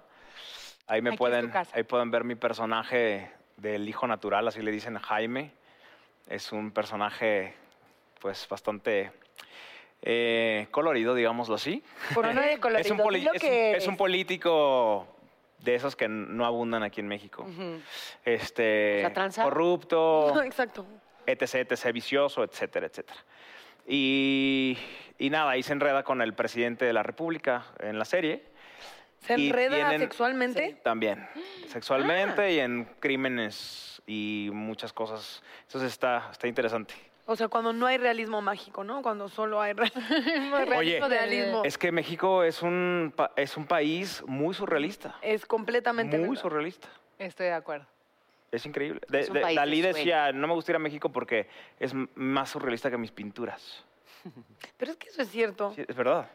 [0.87, 1.77] Ahí me Aquí es tu pueden, casa.
[1.77, 5.53] ahí pueden ver mi personaje del hijo natural, así le dicen Jaime.
[6.31, 7.55] Es un personaje,
[8.21, 9.11] pues, bastante
[10.03, 11.83] eh, colorido, digámoslo así.
[12.15, 13.83] No es colorido, es, un poli- di lo es que un- eres.
[13.83, 15.07] es un político
[15.59, 17.47] de esos que no abundan aquí en México.
[18.25, 19.07] Este,
[19.43, 20.87] corrupto, No, exacto.
[21.27, 23.19] etc, etc, vicioso, etcétera, etcétera.
[23.87, 24.79] Y,
[25.19, 28.45] y nada, ahí se enreda con el presidente de la República en la serie.
[29.27, 30.79] ¿Se Y enreda tienen- sexualmente?
[30.83, 31.29] También,
[31.69, 35.41] sexualmente y en crímenes y muchas cosas.
[35.67, 36.95] Entonces está, está interesante.
[37.27, 39.03] O sea, cuando no hay realismo mágico, ¿no?
[39.03, 39.93] Cuando solo hay re-
[40.77, 41.63] Oye, realismo.
[41.65, 45.15] es que México es un, es un país muy surrealista.
[45.23, 46.43] Es completamente Muy verdad.
[46.43, 46.89] surrealista.
[47.19, 47.87] Estoy de acuerdo.
[48.51, 49.01] Es increíble.
[49.13, 51.49] Es de- de Dalí decía, no me gusta ir a México porque
[51.79, 53.85] es más surrealista que mis pinturas.
[54.77, 55.73] Pero es que eso es cierto.
[55.77, 56.29] Sí, es verdad.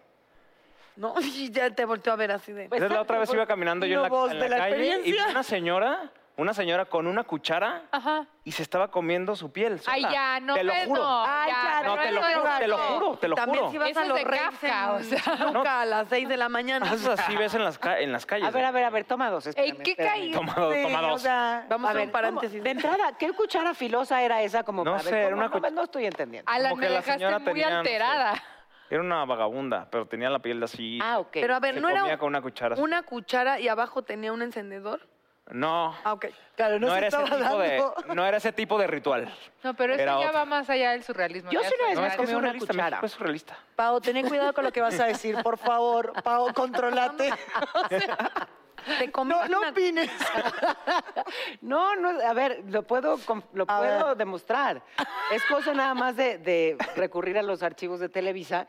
[0.95, 2.63] No, y ya te volteó a ver así de...
[2.65, 5.01] Entonces la otra vez iba caminando yo en la, voz en de la la calle
[5.03, 8.25] y vi una señora, una señora con una cuchara Ajá.
[8.43, 9.79] y se estaba comiendo su piel.
[9.85, 10.13] Ay, sola.
[10.13, 11.01] ya, no, Te lo juro.
[11.01, 11.23] no.
[11.25, 13.71] Ay, ya, No, pero te lo eso juro, te lo juro, te lo También juro.
[13.71, 15.37] si vas Eso a es los de Reyes Kafka, o sea.
[15.37, 16.85] Toluca a las 6 de la mañana.
[16.91, 18.47] Haces así ves en las, ca- en las calles.
[18.47, 19.47] A ver, a ver, a ver, toma dos.
[19.47, 20.11] Espérame, ¿qué espérame.
[20.13, 20.31] caí?
[20.31, 21.21] Toma, dos, Sí, toma o dos.
[21.21, 22.51] sea, Vamos A a ver, un paréntesis.
[22.57, 22.63] ¿cómo?
[22.63, 24.63] De entrada, ¿qué cuchara filosa era esa?
[24.63, 26.51] Como No para ver sé, era cómo- una no, cuch- no estoy entendiendo.
[26.51, 28.43] Alan, Como me que la dejaste señora muy tenía, no sé, alterada.
[28.89, 30.99] Era una vagabunda, pero tenía la piel así.
[31.01, 31.29] Ah, ok.
[31.31, 32.73] Pero a ver, se ¿no comía era con una cuchara.
[32.73, 32.81] así.
[32.83, 35.07] una cuchara y abajo tenía un encendedor?
[35.51, 36.25] No, Ah, ok.
[36.55, 39.31] Claro, no, no, se era ese estaba tipo de, no era ese tipo de ritual.
[39.63, 41.51] No, pero eso Era ya va más allá del surrealismo.
[41.51, 42.89] Yo ya sí una vez me comí una surrealista, cuchara.
[42.89, 43.57] México es surrealista.
[43.75, 46.13] Pau, ten cuidado con lo que vas a decir, por favor.
[46.23, 47.29] Pau, controlate.
[48.99, 50.09] Te No, no una- opines.
[51.61, 54.17] No, no, a ver, lo puedo, com- lo A puedo ver.
[54.17, 54.81] demostrar.
[55.31, 58.67] Es cosa nada más de, de recurrir a los archivos de Televisa.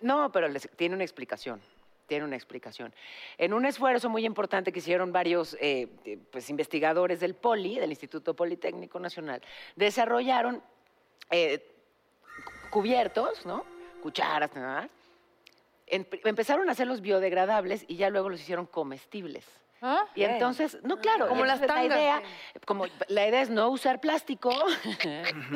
[0.00, 1.60] No, pero les- tiene una explicación.
[2.06, 2.92] Tiene una explicación.
[3.38, 7.90] En un esfuerzo muy importante que hicieron varios eh, eh, pues, investigadores del POLI, del
[7.90, 9.40] Instituto Politécnico Nacional,
[9.76, 10.62] desarrollaron
[11.30, 11.64] eh,
[12.70, 13.64] cubiertos, ¿no?
[14.02, 14.88] Cucharas, nada.
[15.86, 19.46] Em- empezaron a hacerlos biodegradables y ya luego los hicieron comestibles.
[19.80, 20.06] ¿Ah?
[20.14, 22.22] Y entonces, no, claro, Como las tangas, La idea,
[22.66, 24.50] como la idea es no usar plástico.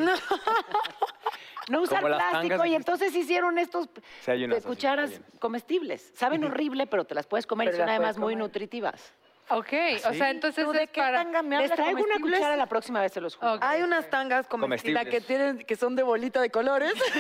[1.70, 3.88] no usar Como plástico y entonces hicieron estos
[4.24, 6.12] Sí, así, cucharas comestibles.
[6.14, 8.38] Saben horrible, pero te las puedes comer y son además muy comer.
[8.48, 9.12] nutritivas.
[9.48, 9.72] Ok,
[10.08, 11.18] o sea, entonces ¿Tú de es qué para...
[11.22, 12.38] tanga me Les traigo una comestibles?
[12.40, 13.54] cuchara la próxima vez, se los juro.
[13.54, 13.62] Ok.
[13.62, 15.04] Hay unas tangas comestibles.
[15.04, 16.92] La que tienen, que son de bolita de colores.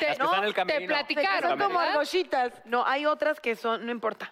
[0.00, 0.88] Te, Las que están en el te camerino.
[0.94, 1.88] platicaron, son como ¿verdad?
[1.92, 2.52] argollitas.
[2.64, 4.30] No, hay otras que son, no importa.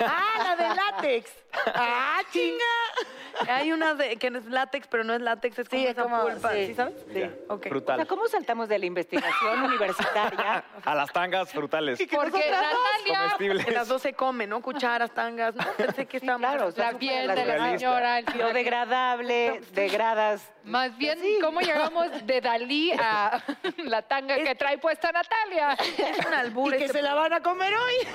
[0.00, 1.30] Ah, la de látex.
[1.74, 3.48] Ah, chinga.
[3.48, 5.92] Hay unas de, que no es látex, pero no es látex, es como Sí, es
[5.92, 6.66] esa como- pulpa, sí.
[6.66, 6.94] ¿sí sabes?
[7.10, 7.22] Sí.
[7.48, 7.66] Ok.
[7.66, 7.96] O Frutal.
[7.96, 10.62] sea, ¿cómo saltamos de la investigación universitaria?
[10.84, 11.98] A las tangas frutales.
[11.98, 13.68] Porque Natalia, Comestibles.
[13.68, 14.60] En las dos se comen, ¿no?
[14.60, 15.64] Cucharas, tangas, ¿no?
[15.78, 16.45] Pensé que estábamos...
[16.54, 20.50] claro, la piel de la señora, el Biodegradable, degradas.
[20.64, 23.40] Más bien, ¿cómo llegamos de Dalí a
[23.84, 25.72] la tanga que trae puesta Natalia?
[25.98, 26.74] Es un albur.
[26.74, 28.08] Y que este se la van a comer hoy.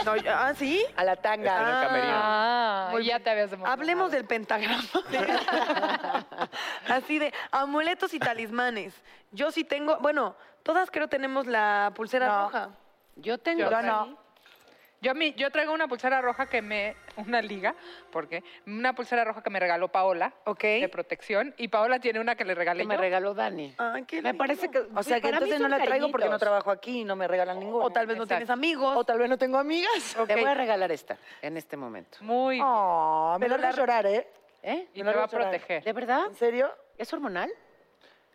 [0.04, 0.82] No, ah, ¿sí?
[0.96, 2.20] A la Está en el tanga.
[2.22, 3.24] Ah, Muy ya bien.
[3.24, 3.80] te habías demostrado.
[3.80, 4.82] Hablemos del pentagrama.
[6.88, 8.94] Así de amuletos y talismanes.
[9.32, 12.42] Yo sí tengo, bueno, todas creo tenemos la pulsera No.
[12.44, 12.70] roja.
[13.16, 13.70] Yo tengo.
[13.70, 14.18] Yo no.
[15.02, 16.94] Yo, mi- yo traigo una pulsera roja que me...
[17.16, 17.74] Una liga,
[18.12, 20.62] porque Una pulsera roja que me regaló Paola, Ok.
[20.62, 23.00] de protección, y Paola tiene una que le regalé Que me yo.
[23.00, 23.74] regaló Dani.
[23.78, 24.38] Ay, qué Me lindo.
[24.38, 24.78] parece que.
[24.94, 27.26] O sea que mí entonces no la traigo porque no trabajo aquí y no me
[27.28, 27.84] regalan ninguna.
[27.84, 28.96] O tal vez no tienes amigos.
[28.96, 30.16] O tal vez no tengo amigas.
[30.18, 30.28] Ok.
[30.28, 32.18] Te voy a regalar esta en este momento.
[32.22, 32.60] Muy...
[32.62, 34.26] Oh, me lo la- llorar, ¿eh?
[34.62, 34.88] ¿Eh?
[34.94, 35.50] y me me lo va a a llorar.
[35.50, 35.84] proteger.
[35.84, 36.26] ¿De verdad?
[36.26, 36.70] ¿En serio?
[36.96, 37.50] ¿Es hormonal?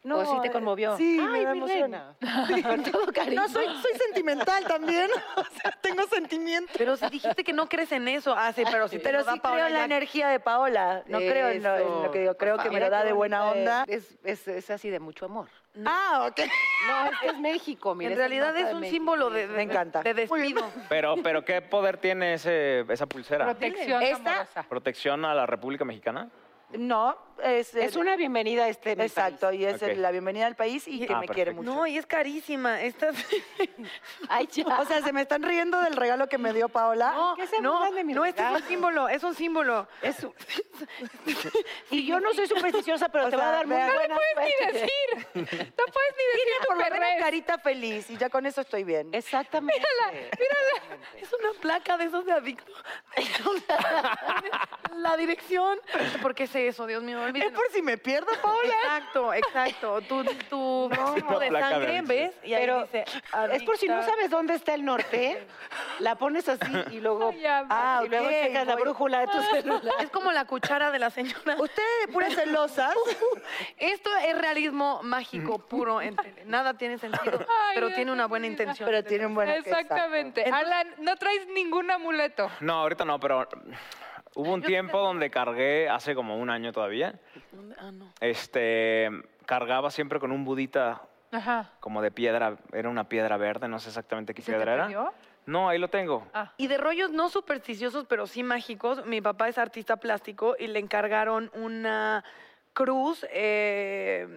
[0.05, 0.19] No.
[0.19, 0.95] ¿O sí te eh, conmovió?
[0.97, 2.15] Sí, Ay, me reina.
[2.63, 3.41] Con todo cariño.
[3.41, 5.09] No, soy, soy sentimental también.
[5.35, 6.75] O sea, tengo sentimientos.
[6.77, 8.33] Pero si dijiste que no crees en eso.
[8.37, 10.27] Ah, sí, pero si te Pero lo da sí Paola creo en la ya- energía
[10.29, 11.03] de Paola.
[11.07, 12.37] No creo en lo, en lo que digo.
[12.37, 13.83] Creo que me lo da de buena onda.
[13.87, 15.49] Es, es, es así de mucho amor.
[15.85, 16.39] Ah, ok.
[16.87, 18.11] No, es México, mira.
[18.11, 18.95] En realidad es un México.
[18.95, 20.01] símbolo de, de- Me encanta.
[20.03, 20.69] de despido.
[20.87, 23.45] Pero, pero ¿qué poder tiene ese, esa pulsera?
[23.45, 24.63] Protección Esta- amorosa.
[24.69, 26.29] ¿Protección a la República Mexicana?
[26.71, 27.75] No, es...
[27.75, 29.61] Es una bienvenida a este Exacto, país.
[29.61, 31.63] y es la bienvenida al país y que Ah, me quiere perfecto.
[31.63, 31.75] mucho.
[31.81, 32.81] No, y es carísima.
[32.81, 33.15] Estas...
[34.29, 34.79] Ay, ya.
[34.79, 37.11] O sea, se me están riendo del regalo que me dio Paola.
[37.13, 39.87] No, ¿Qué se no, burlan de mi no, este es un símbolo, es un símbolo.
[40.01, 40.33] Es un-
[41.91, 43.75] y yo no soy supersticiosa, pero O te va a dar muy.
[43.77, 44.73] No le buena Ni suerte.
[44.73, 45.35] decir.
[45.77, 49.09] No puedes ni decir por lo menos carita feliz y ya con eso estoy bien.
[49.13, 49.81] Exactamente.
[51.21, 52.71] Es una placa de esos de adicto.
[54.95, 55.79] la dirección.
[56.21, 57.24] ¿Por qué es eso, Dios mío?
[57.33, 58.73] Es por si me pierdo, Paola.
[58.83, 60.01] Exacto, exacto.
[60.01, 60.89] Tu, tu
[61.39, 62.01] de sangre.
[62.03, 62.31] ¿ves?
[62.43, 63.05] Y ahí Pero dice,
[63.51, 65.45] es por si no sabes dónde está el norte,
[65.99, 68.83] la pones así y luego, Ya, Ah, y luego checas la voy.
[68.83, 69.93] brújula de tu celular.
[69.99, 71.55] Es como la cuchara de la señora.
[71.57, 72.93] Ustedes, puras celosas.
[73.77, 76.01] Esto es realismo mágico puro.
[76.01, 76.43] en tele.
[76.45, 78.87] Nada tiene sentido, Ay, pero tiene una de buena intención.
[78.87, 80.43] Pero tiene un buen Exactamente.
[80.45, 82.49] Alan, no traes ningún amuleto.
[82.59, 83.47] No, ahorita no, pero
[84.35, 87.19] hubo un tiempo donde cargué, hace como un año todavía,
[87.51, 87.75] ¿Dónde?
[87.79, 88.11] Ah, no.
[88.21, 89.09] este,
[89.45, 91.71] cargaba siempre con un budita Ajá.
[91.79, 94.83] como de piedra, era una piedra verde, no sé exactamente qué ¿Se te piedra era.
[94.83, 95.13] perdió?
[95.47, 96.27] No, ahí lo tengo.
[96.33, 96.53] Ah.
[96.57, 99.05] Y de rollos no supersticiosos, pero sí mágicos.
[99.05, 102.23] Mi papá es artista plástico y le encargaron una
[102.73, 103.23] cruz.
[103.29, 104.27] eh,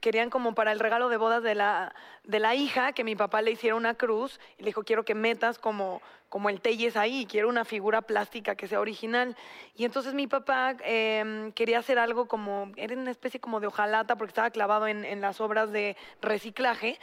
[0.00, 3.42] querían como para el regalo de bodas de la, de la hija que mi papá
[3.42, 7.26] le hiciera una cruz y le dijo, quiero que metas como, como el Telles ahí,
[7.26, 9.36] quiero una figura plástica que sea original.
[9.74, 14.16] Y entonces mi papá eh, quería hacer algo como, era una especie como de hojalata
[14.16, 16.98] porque estaba clavado en, en las obras de reciclaje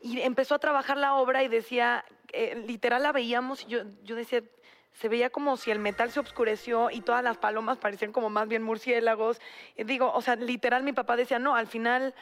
[0.00, 4.42] y empezó a trabajar la obra y decía, eh, literal la veíamos yo, yo decía,
[4.98, 8.48] se veía como si el metal se oscureció y todas las palomas parecían como más
[8.48, 9.40] bien murciélagos.
[9.76, 12.14] Y digo, o sea, literal mi papá decía, no, al final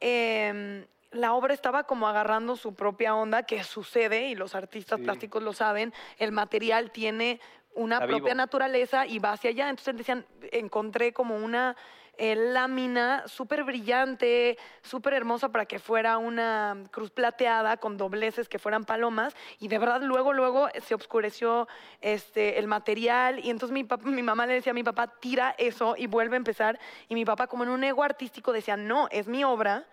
[0.00, 5.04] em, la obra estaba como agarrando su propia onda, que sucede y los artistas Sí.
[5.04, 7.40] plásticos lo saben, el material tiene
[7.74, 8.34] una Está propia vivo.
[8.36, 9.68] naturaleza y va hacia allá.
[9.68, 11.76] Entonces decían, encontré como una
[12.18, 18.58] eh, lámina súper brillante, súper hermosa para que fuera una cruz plateada con dobleces que
[18.58, 19.34] fueran palomas.
[19.58, 21.68] Y de verdad luego, luego se oscureció
[22.00, 23.38] este, el material.
[23.44, 26.36] Y entonces mi, papá- mi mamá le decía a mi papá, tira eso y vuelve
[26.36, 29.84] a empezar y mi papá como en un ego artístico decía, no, es mi obra,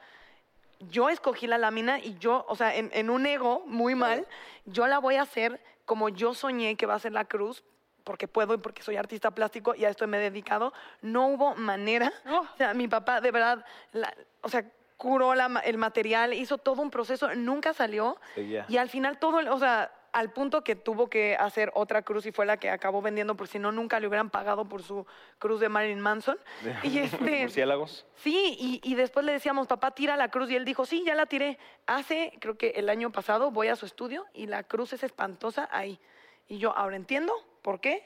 [0.80, 4.26] yo escogí la lámina y yo, o sea, en, en un ego muy mal,
[4.66, 7.64] yo la voy a hacer como yo soñé que va a ser la cruz,
[8.10, 10.74] porque puedo y porque soy artista plástico y a esto me he dedicado.
[11.04, 12.12] No hubo manera.
[12.28, 12.40] Oh.
[12.40, 14.66] O sea, mi papá de verdad, la- o sea,
[14.98, 18.18] curó la el material, hizo todo un proceso, nunca salió.
[18.34, 18.66] Seguía.
[18.68, 22.32] Y al final todo, o sea, al punto que tuvo que hacer otra cruz y
[22.32, 25.06] fue la que acabó vendiendo, porque si no, nunca le hubieran pagado por su
[25.38, 26.40] cruz de Marilyn Manson.
[26.84, 28.08] Y este, Murciélagos.
[28.16, 30.50] Sí, y, y después le decíamos, papá, tira la cruz.
[30.50, 31.60] Y él dijo, sí, ya la tiré.
[31.86, 35.70] Hace, creo que el año pasado, voy a su estudio y la cruz es espantosa
[35.72, 36.00] ahí.
[36.50, 38.04] Y yo, ahora entiendo por qué.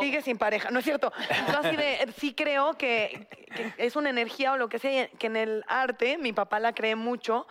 [0.00, 1.12] Sigue sin pareja, ¿no es cierto?
[1.48, 5.28] Yo así de, sí creo que, que es una energía o lo que sea, que
[5.28, 7.46] en el arte, mi papá la cree mucho.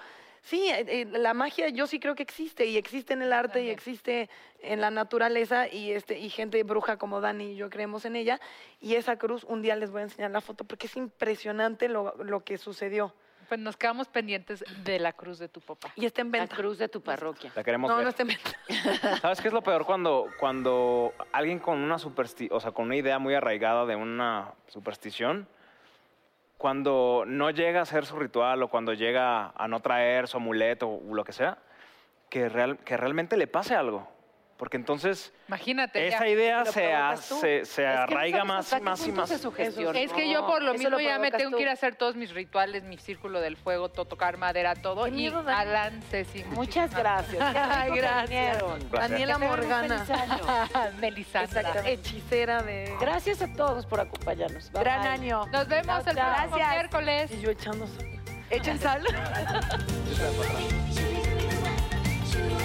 [0.46, 3.64] Sí, eh, eh, la magia yo sí creo que existe y existe en el arte
[3.64, 8.06] y existe en la naturaleza y este y gente bruja como Dani y yo creemos
[8.06, 8.40] en ella
[8.80, 12.14] y esa cruz un día les voy a enseñar la foto porque es impresionante lo,
[12.24, 13.16] lo que sucedió
[13.48, 15.90] Pues nos quedamos pendientes de la cruz de tu papá.
[15.96, 16.56] y está en La venta.
[16.56, 17.52] cruz de tu parroquia.
[17.56, 18.04] La queremos No, ver.
[18.06, 18.52] no está en venta.
[19.22, 22.96] ¿Sabes qué es lo peor cuando, cuando alguien con una supersti o sea, con una
[22.96, 25.48] idea muy arraigada de una superstición,
[26.58, 30.88] cuando no llega a hacer su ritual o cuando llega a no traer su amuleto
[30.90, 31.58] o lo que sea,
[32.30, 34.08] que, real- que realmente le pase algo.
[34.58, 36.08] Porque entonces Imagínate.
[36.08, 36.28] esa ya.
[36.30, 39.30] idea se, se Es que no arraiga sabes más y más y más.
[39.30, 40.04] se.
[40.04, 42.16] Es que yo por lo mismo lo ya me tengo que ir a hacer todos
[42.16, 45.04] mis rituales, mi círculo del fuego, todo, tocar madera, todo.
[45.06, 45.28] Qué Y.
[45.28, 46.44] Alan, Ceci.
[46.46, 47.42] Muchas gracias.
[47.56, 48.64] Ay, gracias.
[48.92, 50.06] Daniela Morgana.
[51.02, 51.74] Melisandra.
[51.86, 52.96] Hechicera de...
[53.00, 54.72] Gracias a todos por acompañarnos.
[54.72, 55.10] Bye, Gran bye.
[55.10, 55.46] año.
[55.48, 56.70] Nos vemos el Chao, próximo Gracias.
[56.72, 57.32] miércoles.
[57.32, 58.10] Y yo echando sal.
[58.50, 59.04] Echen sal.